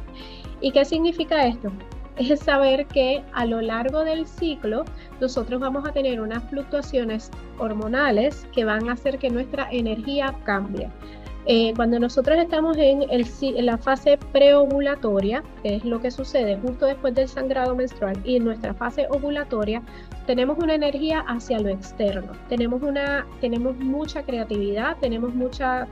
¿Y 0.62 0.72
qué 0.72 0.86
significa 0.86 1.46
esto? 1.46 1.72
Es 2.18 2.40
saber 2.40 2.86
que 2.88 3.24
a 3.34 3.46
lo 3.46 3.62
largo 3.62 4.04
del 4.04 4.28
ciclo 4.28 4.86
nosotros 5.20 5.60
vamos 5.60 5.88
a 5.88 5.92
tener 5.92 6.22
unas 6.22 6.44
fluctuaciones 6.50 7.32
hormonales 7.58 8.48
que 8.54 8.66
van 8.66 8.90
a 8.90 8.94
hacer 8.94 9.18
que 9.18 9.30
nuestra 9.30 9.70
energía 9.72 10.36
cambie. 10.44 10.90
Eh, 11.48 11.74
cuando 11.76 12.00
nosotros 12.00 12.38
estamos 12.38 12.78
en, 12.78 13.06
la 13.66 13.78
fase 13.78 14.18
preovulatoria, 14.32 15.44
que 15.64 15.78
es 15.78 15.86
lo 15.86 16.00
que 16.00 16.12
sucede 16.12 16.58
justo 16.58 16.86
después 16.86 17.16
del 17.16 17.28
sangrado 17.28 17.76
menstrual, 17.76 18.18
y 18.24 18.36
en 18.36 18.46
nuestra 18.46 18.74
fase 18.74 19.08
ovulatoria, 19.10 19.82
tenemos 20.28 20.60
una 20.60 20.76
energía 20.76 21.22
hacia 21.22 21.60
lo 21.60 21.70
externo. 21.70 22.32
Tenemos, 22.48 22.84
una, 22.84 23.26
tenemos 23.40 23.76
mucha 23.78 24.24
creatividad, 24.24 24.98
tenemos, 25.02 25.34
mucha, 25.34 25.88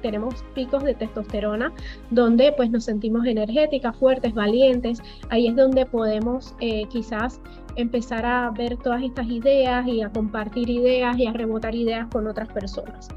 tenemos 0.00 0.42
picos 0.54 0.82
de 0.84 0.94
testosterona, 0.94 1.72
donde 2.10 2.52
pues 2.52 2.70
nos 2.70 2.84
sentimos 2.84 3.26
energéticas, 3.26 3.94
fuertes, 3.96 4.32
valientes. 4.32 5.02
Ahí 5.28 5.48
es 5.48 5.56
donde 5.56 5.84
podemos 5.84 6.54
eh, 6.60 6.86
quizás 6.88 7.40
empezar 7.76 8.24
a 8.24 8.50
ver 8.50 8.76
todas 8.78 9.02
estas 9.02 9.26
ideas 9.28 9.86
y 9.86 10.02
a 10.02 10.10
compartir 10.10 10.70
ideas 10.70 11.18
y 11.18 11.26
a 11.26 11.32
rebotar 11.32 11.74
ideas 11.74 12.06
con 12.10 12.26
otras 12.26 12.48
personas. 12.48 13.08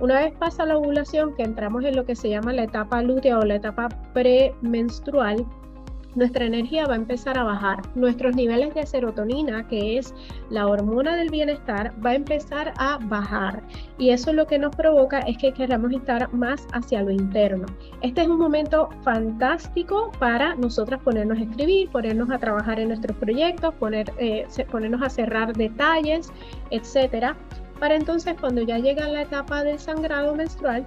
Una 0.00 0.20
vez 0.20 0.32
pasa 0.38 0.64
la 0.64 0.78
ovulación, 0.78 1.34
que 1.34 1.42
entramos 1.42 1.84
en 1.84 1.94
lo 1.94 2.06
que 2.06 2.16
se 2.16 2.30
llama 2.30 2.54
la 2.54 2.64
etapa 2.64 3.02
lútea 3.02 3.38
o 3.38 3.44
la 3.44 3.56
etapa 3.56 3.88
premenstrual, 4.14 5.46
nuestra 6.14 6.44
energía 6.44 6.86
va 6.86 6.94
a 6.94 6.96
empezar 6.96 7.38
a 7.38 7.44
bajar. 7.44 7.82
Nuestros 7.94 8.34
niveles 8.34 8.74
de 8.74 8.86
serotonina, 8.86 9.68
que 9.68 9.98
es 9.98 10.14
la 10.48 10.66
hormona 10.66 11.16
del 11.16 11.28
bienestar, 11.28 11.92
va 12.04 12.10
a 12.10 12.14
empezar 12.14 12.72
a 12.78 12.98
bajar. 12.98 13.62
Y 13.98 14.10
eso 14.10 14.32
lo 14.32 14.46
que 14.46 14.58
nos 14.58 14.74
provoca 14.74 15.20
es 15.20 15.36
que 15.36 15.52
queramos 15.52 15.92
estar 15.92 16.32
más 16.32 16.66
hacia 16.72 17.02
lo 17.02 17.10
interno. 17.10 17.66
Este 18.00 18.22
es 18.22 18.28
un 18.28 18.38
momento 18.38 18.88
fantástico 19.02 20.10
para 20.18 20.54
nosotras 20.56 21.00
ponernos 21.02 21.38
a 21.38 21.42
escribir, 21.42 21.90
ponernos 21.90 22.30
a 22.30 22.38
trabajar 22.38 22.80
en 22.80 22.88
nuestros 22.88 23.16
proyectos, 23.18 23.74
poner, 23.74 24.10
eh, 24.18 24.46
ponernos 24.70 25.02
a 25.02 25.10
cerrar 25.10 25.52
detalles, 25.52 26.32
etcétera 26.70 27.36
para 27.80 27.96
entonces 27.96 28.36
cuando 28.38 28.62
ya 28.62 28.78
llega 28.78 29.08
la 29.08 29.22
etapa 29.22 29.64
del 29.64 29.80
sangrado 29.80 30.34
menstrual, 30.36 30.86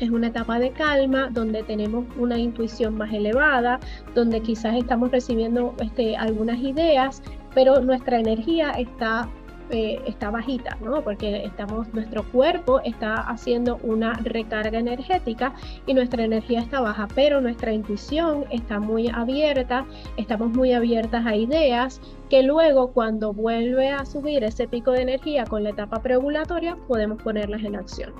es 0.00 0.10
una 0.10 0.28
etapa 0.28 0.58
de 0.58 0.70
calma 0.70 1.28
donde 1.30 1.62
tenemos 1.62 2.04
una 2.18 2.38
intuición 2.38 2.96
más 2.96 3.12
elevada, 3.12 3.78
donde 4.14 4.40
quizás 4.40 4.74
estamos 4.74 5.10
recibiendo 5.12 5.74
este, 5.80 6.16
algunas 6.16 6.58
ideas, 6.58 7.22
pero 7.54 7.80
nuestra 7.80 8.18
energía 8.18 8.72
está 8.72 9.28
eh, 9.70 10.00
está 10.06 10.30
bajita, 10.30 10.76
¿no? 10.82 11.02
Porque 11.02 11.44
estamos, 11.44 11.92
nuestro 11.94 12.22
cuerpo 12.30 12.80
está 12.80 13.14
haciendo 13.14 13.78
una 13.82 14.12
recarga 14.22 14.78
energética 14.78 15.54
y 15.86 15.94
nuestra 15.94 16.24
energía 16.24 16.60
está 16.60 16.80
baja, 16.80 17.08
pero 17.14 17.40
nuestra 17.40 17.72
intuición 17.72 18.44
está 18.50 18.78
muy 18.78 19.08
abierta, 19.08 19.86
estamos 20.16 20.50
muy 20.50 20.72
abiertas 20.72 21.24
a 21.24 21.34
ideas 21.34 22.00
que 22.28 22.42
luego 22.42 22.92
cuando 22.92 23.32
vuelve 23.32 23.90
a 23.90 24.04
subir 24.04 24.44
ese 24.44 24.68
pico 24.68 24.92
de 24.92 25.02
energía 25.02 25.44
con 25.44 25.64
la 25.64 25.70
etapa 25.70 26.02
preovulatoria 26.02 26.76
podemos 26.86 27.22
ponerlas 27.22 27.62
en 27.62 27.76
acción. 27.76 28.12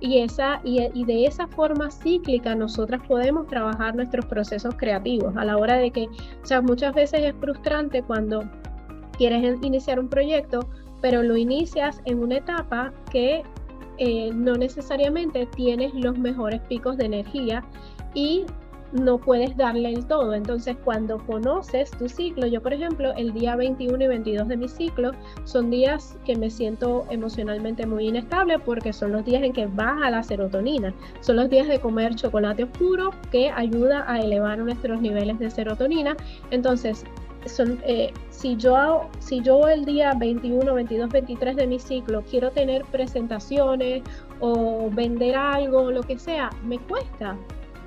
Y, 0.00 0.18
esa, 0.18 0.60
y, 0.64 0.88
y 0.94 1.04
de 1.04 1.26
esa 1.26 1.46
forma 1.46 1.90
cíclica 1.90 2.54
nosotras 2.54 3.02
podemos 3.06 3.46
trabajar 3.46 3.94
nuestros 3.94 4.26
procesos 4.26 4.74
creativos 4.76 5.36
a 5.36 5.44
la 5.44 5.56
hora 5.56 5.76
de 5.76 5.90
que, 5.90 6.06
o 6.06 6.46
sea, 6.46 6.60
muchas 6.60 6.94
veces 6.94 7.20
es 7.22 7.34
frustrante 7.40 8.02
cuando 8.02 8.42
quieres 9.16 9.58
iniciar 9.62 10.00
un 10.00 10.08
proyecto, 10.08 10.68
pero 11.02 11.22
lo 11.22 11.36
inicias 11.36 12.00
en 12.06 12.20
una 12.20 12.38
etapa 12.38 12.92
que 13.10 13.42
eh, 13.98 14.30
no 14.32 14.54
necesariamente 14.54 15.46
tienes 15.54 15.92
los 15.92 16.16
mejores 16.16 16.60
picos 16.62 16.96
de 16.96 17.04
energía 17.04 17.62
y 18.14 18.46
no 18.92 19.18
puedes 19.18 19.56
darle 19.56 19.90
el 19.92 20.06
todo. 20.06 20.34
Entonces, 20.34 20.76
cuando 20.84 21.18
conoces 21.26 21.90
tu 21.92 22.08
ciclo, 22.08 22.46
yo 22.46 22.62
por 22.62 22.72
ejemplo, 22.72 23.12
el 23.16 23.32
día 23.32 23.56
21 23.56 24.04
y 24.04 24.06
22 24.06 24.48
de 24.48 24.56
mi 24.56 24.68
ciclo 24.68 25.12
son 25.44 25.70
días 25.70 26.16
que 26.24 26.36
me 26.36 26.50
siento 26.50 27.06
emocionalmente 27.10 27.86
muy 27.86 28.08
inestable 28.08 28.58
porque 28.58 28.92
son 28.92 29.12
los 29.12 29.24
días 29.24 29.42
en 29.42 29.52
que 29.52 29.66
baja 29.66 30.10
la 30.10 30.22
serotonina. 30.22 30.94
Son 31.20 31.36
los 31.36 31.48
días 31.48 31.68
de 31.68 31.80
comer 31.80 32.14
chocolate 32.14 32.64
oscuro 32.64 33.10
que 33.30 33.50
ayuda 33.50 34.04
a 34.06 34.20
elevar 34.20 34.58
nuestros 34.58 35.00
niveles 35.00 35.38
de 35.38 35.50
serotonina. 35.50 36.16
Entonces, 36.50 37.04
eh, 37.84 38.12
si, 38.30 38.56
yo, 38.56 39.08
si 39.18 39.40
yo 39.40 39.68
el 39.68 39.84
día 39.84 40.12
21, 40.18 40.74
22, 40.74 41.10
23 41.10 41.56
de 41.56 41.66
mi 41.66 41.78
ciclo 41.78 42.22
quiero 42.30 42.50
tener 42.50 42.84
presentaciones 42.86 44.02
o 44.40 44.90
vender 44.90 45.36
algo, 45.36 45.90
lo 45.90 46.02
que 46.02 46.18
sea, 46.18 46.50
me 46.64 46.78
cuesta 46.78 47.36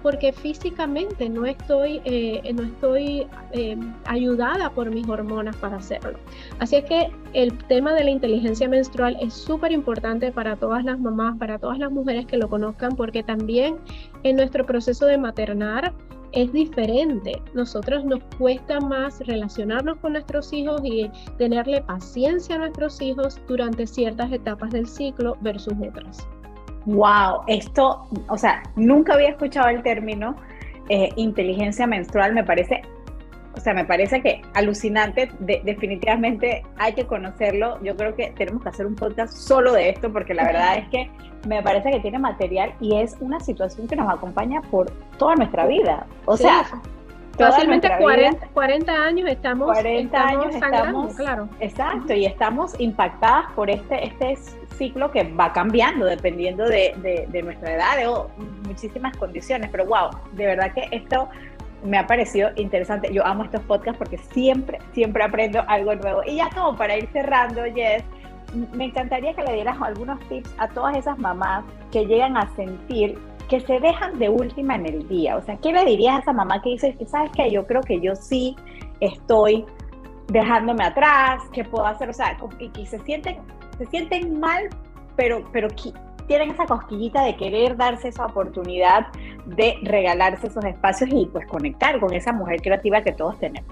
porque 0.05 0.31
físicamente 0.33 1.27
no 1.29 1.47
estoy, 1.47 1.99
eh, 2.05 2.53
no 2.53 2.61
estoy 2.61 3.25
eh, 3.53 3.75
ayudada 4.05 4.69
por 4.69 4.91
mis 4.91 5.09
hormonas 5.09 5.55
para 5.55 5.77
hacerlo. 5.77 6.19
Así 6.59 6.75
es 6.75 6.85
que 6.85 7.09
el 7.33 7.57
tema 7.65 7.91
de 7.95 8.03
la 8.03 8.11
inteligencia 8.11 8.69
menstrual 8.69 9.17
es 9.19 9.33
súper 9.33 9.71
importante 9.71 10.31
para 10.31 10.57
todas 10.57 10.85
las 10.85 10.99
mamás, 10.99 11.39
para 11.39 11.57
todas 11.57 11.79
las 11.79 11.91
mujeres 11.91 12.27
que 12.27 12.37
lo 12.37 12.47
conozcan, 12.49 12.95
porque 12.95 13.23
también 13.23 13.77
en 14.21 14.35
nuestro 14.35 14.63
proceso 14.63 15.07
de 15.07 15.17
maternar, 15.17 15.91
es 16.35 16.51
diferente. 16.51 17.41
Nosotros 17.53 18.05
nos 18.05 18.21
cuesta 18.37 18.79
más 18.79 19.19
relacionarnos 19.25 19.97
con 19.97 20.13
nuestros 20.13 20.51
hijos 20.53 20.81
y 20.83 21.09
tenerle 21.37 21.81
paciencia 21.81 22.55
a 22.55 22.59
nuestros 22.59 23.01
hijos 23.01 23.41
durante 23.47 23.87
ciertas 23.87 24.31
etapas 24.31 24.69
del 24.71 24.85
ciclo 24.85 25.37
versus 25.41 25.73
otras. 25.87 26.27
Wow, 26.85 27.41
esto, 27.47 28.07
o 28.27 28.37
sea, 28.37 28.61
nunca 28.75 29.13
había 29.13 29.29
escuchado 29.29 29.69
el 29.69 29.81
término 29.81 30.35
eh, 30.89 31.09
inteligencia 31.15 31.87
menstrual, 31.87 32.33
me 32.33 32.43
parece 32.43 32.83
o 33.55 33.59
sea, 33.59 33.73
me 33.73 33.85
parece 33.85 34.21
que 34.21 34.41
alucinante, 34.53 35.31
definitivamente 35.39 36.63
hay 36.77 36.93
que 36.93 37.05
conocerlo. 37.05 37.81
Yo 37.81 37.95
creo 37.95 38.15
que 38.15 38.31
tenemos 38.31 38.63
que 38.63 38.69
hacer 38.69 38.85
un 38.85 38.95
podcast 38.95 39.33
solo 39.33 39.73
de 39.73 39.89
esto 39.89 40.11
porque 40.11 40.33
la 40.33 40.45
verdad 40.45 40.77
es 40.79 40.89
que 40.89 41.09
me 41.47 41.61
parece 41.61 41.91
que 41.91 41.99
tiene 41.99 42.19
material 42.19 42.73
y 42.79 42.95
es 42.95 43.15
una 43.19 43.39
situación 43.39 43.87
que 43.87 43.95
nos 43.95 44.11
acompaña 44.11 44.61
por 44.63 44.89
toda 45.17 45.35
nuestra 45.35 45.65
vida. 45.65 46.05
O 46.25 46.35
sea, 46.35 46.65
Fácilmente 47.37 47.89
40, 47.99 48.47
40, 48.53 48.91
años 48.93 49.29
estamos 49.29 49.65
40 49.65 50.27
años 50.27 50.55
estamos, 50.55 51.15
claro. 51.15 51.49
Exacto, 51.59 52.13
y 52.13 52.25
estamos 52.25 52.79
impactadas 52.79 53.51
por 53.53 53.69
este, 53.69 54.05
este 54.05 54.37
ciclo 54.77 55.11
que 55.11 55.23
va 55.23 55.51
cambiando 55.51 56.05
dependiendo 56.05 56.65
de, 56.65 57.27
de, 57.29 57.41
nuestra 57.43 57.75
edad 57.75 58.09
o 58.09 58.29
muchísimas 58.65 59.15
condiciones. 59.17 59.69
Pero 59.69 59.85
wow, 59.85 60.11
de 60.33 60.45
verdad 60.45 60.73
que 60.73 60.87
esto 60.91 61.29
me 61.83 61.97
ha 61.97 62.07
parecido 62.07 62.49
interesante. 62.55 63.11
Yo 63.13 63.25
amo 63.25 63.43
estos 63.43 63.61
podcasts 63.61 63.97
porque 63.97 64.17
siempre, 64.17 64.79
siempre 64.93 65.23
aprendo 65.23 65.63
algo 65.67 65.95
nuevo. 65.95 66.21
Y 66.25 66.37
ya 66.37 66.49
como 66.49 66.75
para 66.75 66.97
ir 66.97 67.07
cerrando, 67.11 67.61
Jess, 67.73 68.03
me 68.73 68.85
encantaría 68.85 69.33
que 69.33 69.43
le 69.43 69.53
dieras 69.53 69.77
algunos 69.81 70.19
tips 70.27 70.53
a 70.57 70.67
todas 70.69 70.97
esas 70.97 71.17
mamás 71.17 71.63
que 71.91 72.05
llegan 72.05 72.37
a 72.37 72.47
sentir 72.55 73.17
que 73.49 73.59
se 73.59 73.79
dejan 73.79 74.17
de 74.17 74.29
última 74.29 74.75
en 74.75 74.85
el 74.85 75.07
día. 75.07 75.35
O 75.37 75.41
sea, 75.41 75.57
¿qué 75.57 75.71
le 75.71 75.85
dirías 75.85 76.15
a 76.15 76.19
esa 76.19 76.33
mamá 76.33 76.61
que 76.61 76.71
dice 76.71 76.95
que 76.95 77.05
sabes 77.05 77.31
que 77.31 77.51
yo 77.51 77.65
creo 77.65 77.81
que 77.81 77.99
yo 77.99 78.15
sí 78.15 78.55
estoy 78.99 79.65
dejándome 80.27 80.83
atrás, 80.83 81.43
qué 81.53 81.63
puedo 81.63 81.85
hacer? 81.85 82.09
O 82.09 82.13
sea, 82.13 82.37
que, 82.57 82.85
se 82.85 82.99
sienten, 82.99 83.37
se 83.77 83.85
sienten 83.87 84.39
mal, 84.39 84.69
pero, 85.15 85.43
pero 85.51 85.67
tienen 86.27 86.51
esa 86.51 86.65
cosquillita 86.65 87.23
de 87.23 87.35
querer 87.35 87.77
darse 87.77 88.09
esa 88.09 88.25
oportunidad 88.25 89.07
de 89.45 89.77
regalarse 89.83 90.47
esos 90.47 90.63
espacios 90.65 91.09
y 91.13 91.25
pues 91.27 91.45
conectar 91.47 91.99
con 91.99 92.13
esa 92.13 92.33
mujer 92.33 92.61
creativa 92.61 93.01
que 93.01 93.11
todos 93.11 93.37
tenemos. 93.39 93.71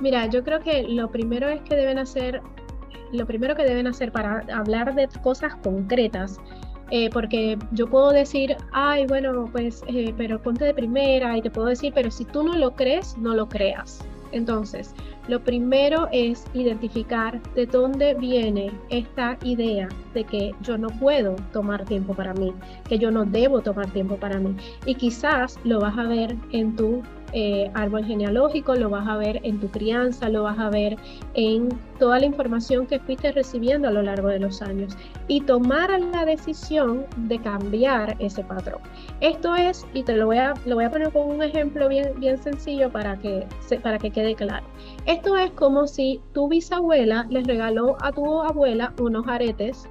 Mira, 0.00 0.26
yo 0.26 0.42
creo 0.42 0.60
que 0.60 0.82
lo 0.84 1.10
primero 1.10 1.48
es 1.48 1.60
que 1.62 1.76
deben 1.76 1.98
hacer, 1.98 2.40
lo 3.12 3.26
primero 3.26 3.54
que 3.54 3.64
deben 3.64 3.86
hacer 3.86 4.10
para 4.10 4.44
hablar 4.52 4.94
de 4.94 5.08
cosas 5.22 5.54
concretas 5.56 6.40
eh, 6.90 7.08
porque 7.10 7.58
yo 7.72 7.88
puedo 7.88 8.10
decir, 8.10 8.56
ay, 8.72 9.06
bueno, 9.06 9.48
pues, 9.50 9.82
eh, 9.88 10.12
pero 10.16 10.40
ponte 10.40 10.64
de 10.64 10.74
primera 10.74 11.36
y 11.36 11.42
te 11.42 11.50
puedo 11.50 11.68
decir, 11.68 11.92
pero 11.94 12.10
si 12.10 12.24
tú 12.24 12.42
no 12.42 12.54
lo 12.54 12.74
crees, 12.74 13.16
no 13.18 13.34
lo 13.34 13.48
creas. 13.48 14.00
Entonces, 14.32 14.94
lo 15.28 15.40
primero 15.40 16.08
es 16.12 16.44
identificar 16.54 17.40
de 17.54 17.66
dónde 17.66 18.14
viene 18.14 18.70
esta 18.90 19.38
idea 19.42 19.88
de 20.12 20.24
que 20.24 20.54
yo 20.60 20.76
no 20.76 20.88
puedo 20.88 21.36
tomar 21.52 21.84
tiempo 21.84 22.14
para 22.14 22.34
mí, 22.34 22.52
que 22.88 22.98
yo 22.98 23.10
no 23.10 23.24
debo 23.24 23.60
tomar 23.60 23.90
tiempo 23.90 24.16
para 24.16 24.38
mí. 24.38 24.54
Y 24.86 24.94
quizás 24.94 25.58
lo 25.64 25.80
vas 25.80 25.96
a 25.98 26.04
ver 26.04 26.36
en 26.52 26.76
tu 26.76 27.02
eh, 27.36 27.68
árbol 27.74 28.04
genealógico, 28.04 28.76
lo 28.76 28.88
vas 28.88 29.08
a 29.08 29.16
ver 29.16 29.40
en 29.42 29.58
tu 29.58 29.68
crianza, 29.68 30.28
lo 30.28 30.44
vas 30.44 30.58
a 30.58 30.70
ver 30.70 30.96
en 31.34 31.68
toda 31.98 32.20
la 32.20 32.26
información 32.26 32.86
que 32.86 33.00
fuiste 33.00 33.32
recibiendo 33.32 33.88
a 33.88 33.90
lo 33.90 34.02
largo 34.02 34.28
de 34.28 34.38
los 34.38 34.62
años 34.62 34.96
y 35.26 35.40
tomar 35.40 35.90
la 36.00 36.24
decisión 36.24 37.04
de 37.16 37.40
cambiar 37.40 38.16
ese 38.20 38.44
patrón. 38.44 38.80
Esto 39.20 39.56
es, 39.56 39.84
y 39.94 40.04
te 40.04 40.16
lo 40.16 40.26
voy 40.26 40.38
a, 40.38 40.54
lo 40.64 40.76
voy 40.76 40.84
a 40.84 40.90
poner 40.90 41.10
con 41.10 41.28
un 41.28 41.42
ejemplo 41.42 41.88
bien, 41.88 42.12
bien 42.18 42.40
sencillo 42.40 42.88
para 42.88 43.16
que, 43.18 43.44
para 43.82 43.98
que 43.98 44.10
quede 44.10 44.36
claro. 44.36 44.64
Esto 45.06 45.36
es 45.36 45.50
como 45.52 45.88
si 45.88 46.20
tu 46.34 46.48
bisabuela 46.48 47.26
les 47.30 47.46
regaló 47.48 47.96
a 48.00 48.12
tu 48.12 48.42
abuela 48.42 48.92
unos 49.00 49.26
aretes 49.26 49.88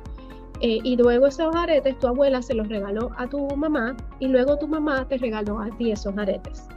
eh, 0.62 0.80
y 0.82 0.96
luego 0.96 1.28
esos 1.28 1.54
aretes 1.54 2.00
tu 2.00 2.08
abuela 2.08 2.42
se 2.42 2.54
los 2.54 2.70
regaló 2.70 3.12
a 3.18 3.28
tu 3.28 3.54
mamá 3.58 3.98
y 4.20 4.30
luego 4.30 4.58
tu 4.58 4.66
mamá 4.66 5.06
te 5.10 5.18
regaló 5.18 5.60
a 5.60 5.70
ti 5.78 5.92
esos 5.92 6.18
aretes. 6.18 6.70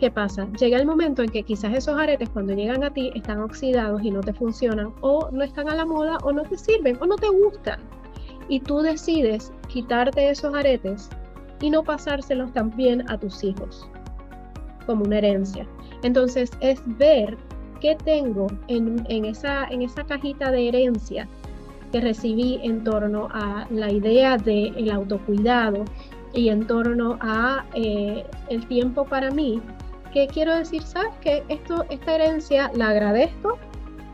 ¿Qué 0.00 0.10
pasa? 0.10 0.48
Llega 0.58 0.78
el 0.78 0.86
momento 0.86 1.22
en 1.22 1.28
que 1.28 1.42
quizás 1.42 1.74
esos 1.74 1.98
aretes 1.98 2.30
cuando 2.30 2.54
llegan 2.54 2.82
a 2.82 2.90
ti 2.90 3.12
están 3.14 3.38
oxidados 3.40 4.02
y 4.02 4.10
no 4.10 4.20
te 4.20 4.32
funcionan 4.32 4.94
o 5.02 5.28
no 5.30 5.44
están 5.44 5.68
a 5.68 5.74
la 5.74 5.84
moda 5.84 6.16
o 6.22 6.32
no 6.32 6.42
te 6.42 6.56
sirven 6.56 6.96
o 7.00 7.06
no 7.06 7.16
te 7.16 7.28
gustan. 7.28 7.80
Y 8.48 8.60
tú 8.60 8.78
decides 8.78 9.52
quitarte 9.68 10.30
esos 10.30 10.54
aretes 10.54 11.10
y 11.60 11.68
no 11.68 11.84
pasárselos 11.84 12.50
también 12.54 13.04
a 13.10 13.18
tus 13.18 13.44
hijos 13.44 13.86
como 14.86 15.04
una 15.04 15.18
herencia. 15.18 15.66
Entonces 16.02 16.50
es 16.60 16.80
ver 16.98 17.36
qué 17.82 17.94
tengo 18.02 18.46
en, 18.68 19.04
esa, 19.26 19.66
en 19.66 19.82
esa 19.82 20.02
cajita 20.04 20.50
de 20.50 20.68
herencia 20.68 21.28
que 21.92 22.00
recibí 22.00 22.58
en 22.62 22.84
torno 22.84 23.28
a 23.32 23.66
la 23.70 23.92
idea 23.92 24.38
del 24.38 24.90
autocuidado 24.90 25.84
y 26.32 26.48
en 26.48 26.66
torno 26.66 27.18
a 27.20 27.66
eh, 27.74 28.24
el 28.48 28.66
tiempo 28.66 29.04
para 29.04 29.30
mí 29.30 29.60
que 30.12 30.26
quiero 30.26 30.54
decir, 30.54 30.82
sabes 30.82 31.12
que 31.20 31.42
esto, 31.48 31.84
esta 31.90 32.14
herencia 32.14 32.70
la 32.74 32.88
agradezco, 32.88 33.58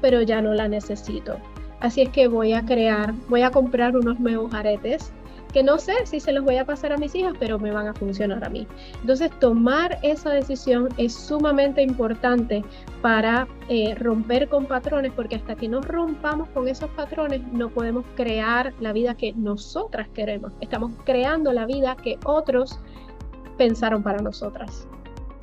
pero 0.00 0.22
ya 0.22 0.40
no 0.42 0.54
la 0.54 0.68
necesito. 0.68 1.36
Así 1.80 2.02
es 2.02 2.08
que 2.10 2.28
voy 2.28 2.52
a 2.52 2.64
crear, 2.64 3.12
voy 3.28 3.42
a 3.42 3.50
comprar 3.50 3.96
unos 3.96 4.18
nuevos 4.18 4.52
aretes 4.54 5.12
que 5.52 5.62
no 5.62 5.78
sé 5.78 5.94
si 6.04 6.20
se 6.20 6.32
los 6.32 6.44
voy 6.44 6.58
a 6.58 6.66
pasar 6.66 6.92
a 6.92 6.98
mis 6.98 7.14
hijas, 7.14 7.32
pero 7.38 7.58
me 7.58 7.70
van 7.70 7.88
a 7.88 7.94
funcionar 7.94 8.44
a 8.44 8.50
mí. 8.50 8.66
Entonces, 9.00 9.30
tomar 9.40 9.98
esa 10.02 10.30
decisión 10.30 10.88
es 10.98 11.14
sumamente 11.14 11.80
importante 11.80 12.62
para 13.00 13.48
eh, 13.70 13.94
romper 13.94 14.50
con 14.50 14.66
patrones, 14.66 15.12
porque 15.16 15.36
hasta 15.36 15.54
que 15.54 15.66
no 15.66 15.80
rompamos 15.80 16.48
con 16.50 16.68
esos 16.68 16.90
patrones, 16.90 17.40
no 17.52 17.70
podemos 17.70 18.04
crear 18.16 18.74
la 18.80 18.92
vida 18.92 19.14
que 19.14 19.32
nosotras 19.32 20.08
queremos. 20.12 20.52
Estamos 20.60 20.92
creando 21.06 21.52
la 21.52 21.64
vida 21.64 21.96
que 21.96 22.18
otros 22.24 22.78
pensaron 23.56 24.02
para 24.02 24.18
nosotras. 24.18 24.86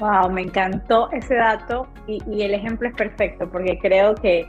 Wow, 0.04 0.30
me 0.30 0.42
encantó 0.42 1.10
ese 1.14 1.36
dato 1.36 1.88
y, 2.08 2.20
el 2.42 2.54
ejemplo 2.54 2.90
es 2.90 2.94
perfecto 2.94 3.50
porque 3.50 3.80
creo 3.80 4.14
que, 4.16 4.46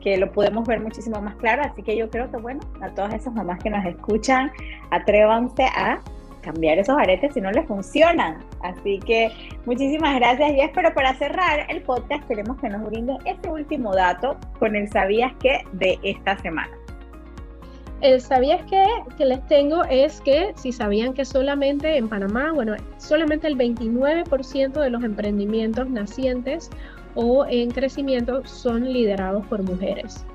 que, 0.00 0.16
lo 0.16 0.32
podemos 0.32 0.66
ver 0.66 0.80
muchísimo 0.80 1.20
más 1.20 1.36
claro. 1.36 1.60
Así 1.62 1.82
que 1.82 1.94
yo 1.94 2.08
creo 2.08 2.30
que, 2.30 2.38
bueno, 2.38 2.60
a 2.80 2.88
todas 2.88 3.12
esas 3.12 3.34
mamás 3.34 3.62
que 3.62 3.68
nos 3.68 3.84
escuchan, 3.84 4.50
atrévanse 4.90 5.64
a 5.64 6.00
cambiar 6.40 6.78
esos 6.78 6.96
aretes 6.96 7.34
si 7.34 7.42
no 7.42 7.50
les 7.50 7.66
funcionan. 7.66 8.38
Así 8.62 8.98
que 9.00 9.30
muchísimas 9.66 10.14
gracias 10.14 10.52
y 10.52 10.60
espero 10.60 10.94
para 10.94 11.12
cerrar 11.16 11.66
el 11.68 11.82
podcast 11.82 12.26
queremos 12.26 12.56
que 12.58 12.70
nos 12.70 12.88
brinden 12.88 13.18
ese 13.26 13.50
último 13.50 13.94
dato 13.94 14.38
con 14.58 14.74
el 14.74 14.88
sabías 14.88 15.34
que 15.34 15.66
de 15.72 15.98
esta 16.02 16.38
semana 16.38 16.74
el 18.04 18.20
sabías 18.20 18.62
que, 18.66 18.84
que 19.16 19.24
les 19.24 19.44
tengo 19.46 19.82
es 19.84 20.20
que 20.20 20.52
si 20.56 20.72
sabían 20.72 21.14
que 21.14 21.24
solamente 21.24 21.96
en 21.96 22.06
Panamá, 22.06 22.52
bueno, 22.52 22.76
solamente 22.98 23.46
el 23.46 23.56
29% 23.56 24.72
de 24.72 24.90
los 24.90 25.02
emprendimientos 25.02 25.88
nacientes 25.88 26.68
o 27.14 27.46
en 27.46 27.70
crecimiento 27.70 28.44
son 28.44 28.92
liderados 28.92 29.46
por 29.46 29.62
mujeres. 29.62 30.26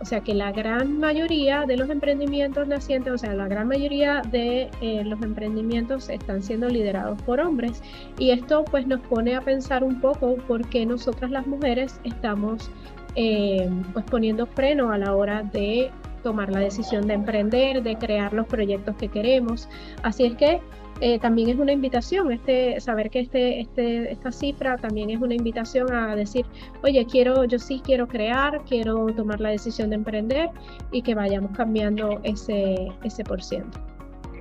O 0.00 0.06
sea 0.06 0.22
que 0.22 0.32
la 0.32 0.50
gran 0.50 0.98
mayoría 0.98 1.66
de 1.66 1.76
los 1.76 1.90
emprendimientos 1.90 2.66
nacientes, 2.66 3.12
o 3.12 3.18
sea, 3.18 3.34
la 3.34 3.48
gran 3.48 3.68
mayoría 3.68 4.22
de 4.30 4.70
eh, 4.80 5.04
los 5.04 5.20
emprendimientos 5.20 6.08
están 6.08 6.42
siendo 6.42 6.70
liderados 6.70 7.20
por 7.20 7.38
hombres. 7.38 7.82
Y 8.18 8.30
esto 8.30 8.64
pues 8.64 8.86
nos 8.86 9.00
pone 9.00 9.36
a 9.36 9.42
pensar 9.42 9.84
un 9.84 10.00
poco 10.00 10.36
por 10.48 10.66
qué 10.70 10.86
nosotras 10.86 11.30
las 11.30 11.46
mujeres 11.46 12.00
estamos 12.04 12.70
eh, 13.14 13.68
pues 13.92 14.06
poniendo 14.06 14.46
freno 14.46 14.90
a 14.90 14.96
la 14.96 15.14
hora 15.14 15.42
de 15.42 15.90
tomar 16.22 16.50
la 16.50 16.60
decisión 16.60 17.06
de 17.06 17.14
emprender, 17.14 17.82
de 17.82 17.96
crear 17.96 18.32
los 18.32 18.46
proyectos 18.46 18.96
que 18.96 19.08
queremos. 19.08 19.68
Así 20.02 20.24
es 20.24 20.34
que 20.36 20.60
eh, 21.00 21.18
también 21.18 21.48
es 21.48 21.58
una 21.58 21.72
invitación, 21.72 22.30
este, 22.30 22.78
saber 22.80 23.08
que 23.08 23.20
este, 23.20 23.60
este, 23.60 24.12
esta 24.12 24.30
cifra 24.30 24.76
también 24.76 25.08
es 25.08 25.20
una 25.20 25.34
invitación 25.34 25.90
a 25.92 26.14
decir, 26.14 26.44
oye, 26.82 27.06
quiero, 27.06 27.44
yo 27.44 27.58
sí 27.58 27.80
quiero 27.82 28.06
crear, 28.06 28.62
quiero 28.68 29.06
tomar 29.06 29.40
la 29.40 29.48
decisión 29.48 29.88
de 29.90 29.96
emprender 29.96 30.50
y 30.92 31.00
que 31.00 31.14
vayamos 31.14 31.52
cambiando 31.56 32.20
ese, 32.22 32.92
ese 33.02 33.24
por 33.24 33.42
ciento. 33.42 33.78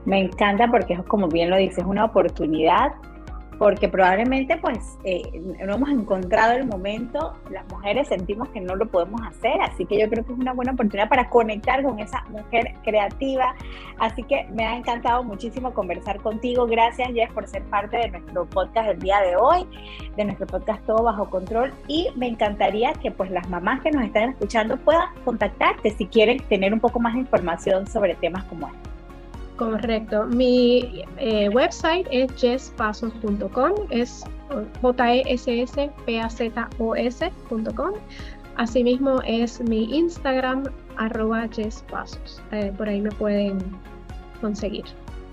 Me 0.06 0.20
encanta 0.20 0.70
porque, 0.70 0.98
como 1.08 1.30
bien 1.30 1.50
lo 1.50 1.56
dices, 1.56 1.80
es 1.80 1.86
una 1.86 2.06
oportunidad 2.06 2.92
porque 3.60 3.90
probablemente 3.90 4.58
pues 4.58 4.98
eh, 5.04 5.22
no 5.64 5.76
hemos 5.76 5.90
encontrado 5.90 6.54
el 6.54 6.66
momento, 6.66 7.38
las 7.52 7.68
mujeres 7.70 8.08
sentimos 8.08 8.48
que 8.50 8.62
no 8.62 8.76
lo 8.76 8.88
podemos 8.88 9.22
hacer, 9.28 9.62
así 9.62 9.86
que 9.86 10.00
yo 10.00 10.10
creo 10.10 10.26
que 10.26 10.32
es 10.32 10.40
una 10.40 10.54
buena 10.54 10.72
oportunidad 10.72 11.10
para 11.10 11.30
conectar 11.30 11.84
con 11.84 12.00
esa 12.00 12.24
mujer 12.30 12.74
creativa, 12.84 13.54
así 14.00 14.24
que 14.24 14.48
me 14.54 14.66
ha 14.66 14.78
encantado 14.78 15.24
muchísimo 15.24 15.74
conversar 15.74 16.22
contigo, 16.22 16.66
gracias 16.66 17.10
Jess 17.14 17.32
por 17.34 17.48
ser 17.48 17.64
parte 17.64 17.98
de 17.98 18.10
nuestro 18.10 18.46
podcast 18.46 18.88
del 18.88 19.00
día 19.00 19.20
de 19.22 19.36
hoy, 19.36 19.68
de 20.16 20.24
nuestro 20.24 20.48
podcast 20.48 20.86
Todo 20.86 21.04
Bajo 21.04 21.30
Control. 21.30 21.74
Y 21.88 22.08
me 22.16 22.28
encantaría 22.28 22.94
que 22.94 23.12
pues 23.12 23.30
las 23.30 23.50
mamás 23.50 23.82
que 23.82 23.92
nos 23.92 24.06
están 24.06 24.30
escuchando 24.30 24.78
puedan 24.78 25.08
contactarte 25.26 25.92
si 25.92 26.06
quieren 26.06 26.40
tener 26.48 26.74
un 26.74 26.80
poco 26.80 27.00
más 27.00 27.14
de 27.14 27.20
información 27.20 27.88
sobre 27.88 28.16
temas 28.16 28.44
como 28.46 28.68
este. 28.68 28.89
Correcto. 29.60 30.26
Mi 30.28 31.04
eh, 31.18 31.50
website 31.50 32.08
es 32.12 32.32
jesspasos.com, 32.38 33.74
es 33.90 34.24
j 34.82 35.14
e 35.14 35.24
s 35.28 35.62
s 35.64 35.92
p 36.06 36.20
a 36.22 36.30
z 36.30 36.70
o 36.78 36.96
s.com. 36.96 37.92
Asimismo 38.56 39.22
es 39.28 39.60
mi 39.60 39.98
Instagram, 39.98 40.64
arroba 40.96 41.50
jesspasos. 41.50 42.42
Eh, 42.54 42.72
por 42.78 42.88
ahí 42.88 43.02
me 43.02 43.12
pueden 43.12 43.58
conseguir. 44.40 44.86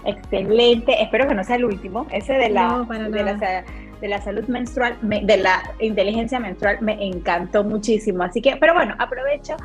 Excelente, 0.05 1.01
espero 1.01 1.29
que 1.29 1.35
no 1.37 1.45
sea 1.45 1.57
el 1.57 1.65
último, 1.65 2.07
ese 2.11 2.33
de 2.33 2.49
la, 2.51 2.85
de 2.89 3.23
la 3.23 3.65
de 4.01 4.09
la 4.09 4.21
salud 4.21 4.45
menstrual, 4.47 4.97
de 5.03 5.37
la 5.37 5.63
inteligencia 5.81 6.39
menstrual, 6.39 6.79
me 6.81 7.03
encantó 7.03 7.65
muchísimo. 7.65 8.25
Así 8.25 8.43
que, 8.43 8.57
pero 8.57 8.75
bueno, 8.75 8.95
aprovecho 8.99 9.57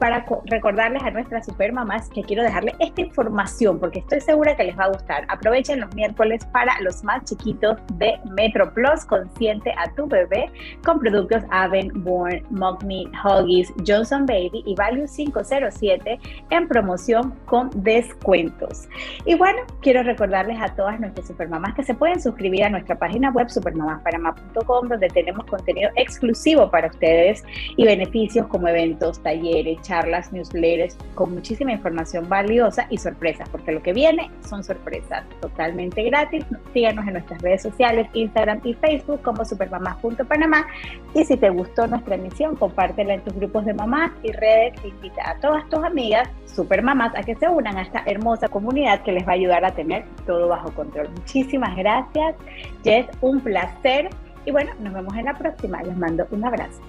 para 0.00 0.24
recordarles 0.46 1.02
a 1.02 1.10
nuestras 1.10 1.46
supermamás 1.46 2.08
que 2.08 2.22
quiero 2.22 2.42
dejarles 2.42 2.74
esta 2.80 3.02
información 3.02 3.78
porque 3.78 4.00
estoy 4.00 4.20
segura 4.20 4.56
que 4.56 4.64
les 4.64 4.76
va 4.76 4.84
a 4.84 4.88
gustar. 4.88 5.26
Aprovechen 5.28 5.80
los 5.80 5.94
miércoles 5.94 6.44
para 6.46 6.72
los 6.80 7.04
más 7.04 7.24
chiquitos 7.24 7.76
de 7.94 8.18
Metro 8.36 8.72
Plus, 8.72 9.04
Consciente 9.04 9.72
a 9.76 9.92
tu 9.94 10.06
bebé, 10.06 10.50
con 10.84 10.98
productos 10.98 11.42
Aven, 11.50 11.90
Born, 12.02 12.42
Mogme, 12.50 13.04
Huggies, 13.22 13.72
Johnson 13.86 14.24
Baby 14.24 14.62
y 14.64 14.74
Value 14.74 15.06
507 15.06 16.18
en 16.48 16.66
promoción 16.66 17.34
con 17.44 17.70
descuentos. 17.74 18.88
Y 19.26 19.34
bueno, 19.34 19.60
quiero 19.82 20.02
recordarles 20.02 20.60
a 20.62 20.74
todas 20.74 20.98
nuestras 20.98 21.26
supermamás 21.26 21.74
que 21.74 21.84
se 21.84 21.94
pueden 21.94 22.20
suscribir 22.20 22.64
a 22.64 22.70
nuestra 22.70 22.96
página 22.98 23.30
web 23.30 23.50
supermamasparama.com 23.50 24.88
donde 24.88 25.08
tenemos 25.08 25.44
contenido 25.44 25.90
exclusivo 25.96 26.70
para 26.70 26.88
ustedes 26.88 27.44
y 27.76 27.84
beneficios 27.84 28.46
como 28.46 28.66
eventos, 28.68 29.22
talleres, 29.22 29.78
charlas, 29.90 30.32
newsletters 30.32 30.96
con 31.14 31.34
muchísima 31.34 31.72
información 31.72 32.28
valiosa 32.28 32.86
y 32.90 32.96
sorpresas, 32.96 33.48
porque 33.48 33.72
lo 33.72 33.82
que 33.82 33.92
viene 33.92 34.30
son 34.48 34.62
sorpresas 34.62 35.24
totalmente 35.40 36.04
gratis. 36.04 36.44
Síganos 36.72 37.06
en 37.08 37.14
nuestras 37.14 37.42
redes 37.42 37.62
sociales, 37.62 38.06
Instagram 38.12 38.60
y 38.62 38.74
Facebook 38.74 39.20
como 39.22 39.44
supermamás.panamá. 39.44 40.66
Y 41.14 41.24
si 41.24 41.36
te 41.36 41.50
gustó 41.50 41.88
nuestra 41.88 42.14
emisión, 42.14 42.54
compártela 42.54 43.14
en 43.14 43.22
tus 43.22 43.34
grupos 43.34 43.64
de 43.64 43.74
mamás 43.74 44.12
y 44.22 44.30
redes. 44.30 44.74
Invita 44.84 45.28
a 45.28 45.40
todas 45.40 45.68
tus 45.68 45.82
amigas 45.82 46.28
supermamás 46.46 47.12
a 47.16 47.22
que 47.22 47.34
se 47.34 47.48
unan 47.48 47.76
a 47.76 47.82
esta 47.82 48.02
hermosa 48.06 48.48
comunidad 48.48 49.02
que 49.02 49.12
les 49.12 49.26
va 49.26 49.32
a 49.32 49.34
ayudar 49.34 49.64
a 49.64 49.72
tener 49.72 50.04
todo 50.24 50.48
bajo 50.48 50.72
control. 50.72 51.08
Muchísimas 51.10 51.76
gracias, 51.76 52.36
Jess, 52.84 53.06
un 53.20 53.40
placer. 53.40 54.08
Y 54.46 54.52
bueno, 54.52 54.70
nos 54.80 54.94
vemos 54.94 55.16
en 55.16 55.24
la 55.24 55.34
próxima. 55.34 55.82
Les 55.82 55.96
mando 55.96 56.26
un 56.30 56.44
abrazo. 56.44 56.80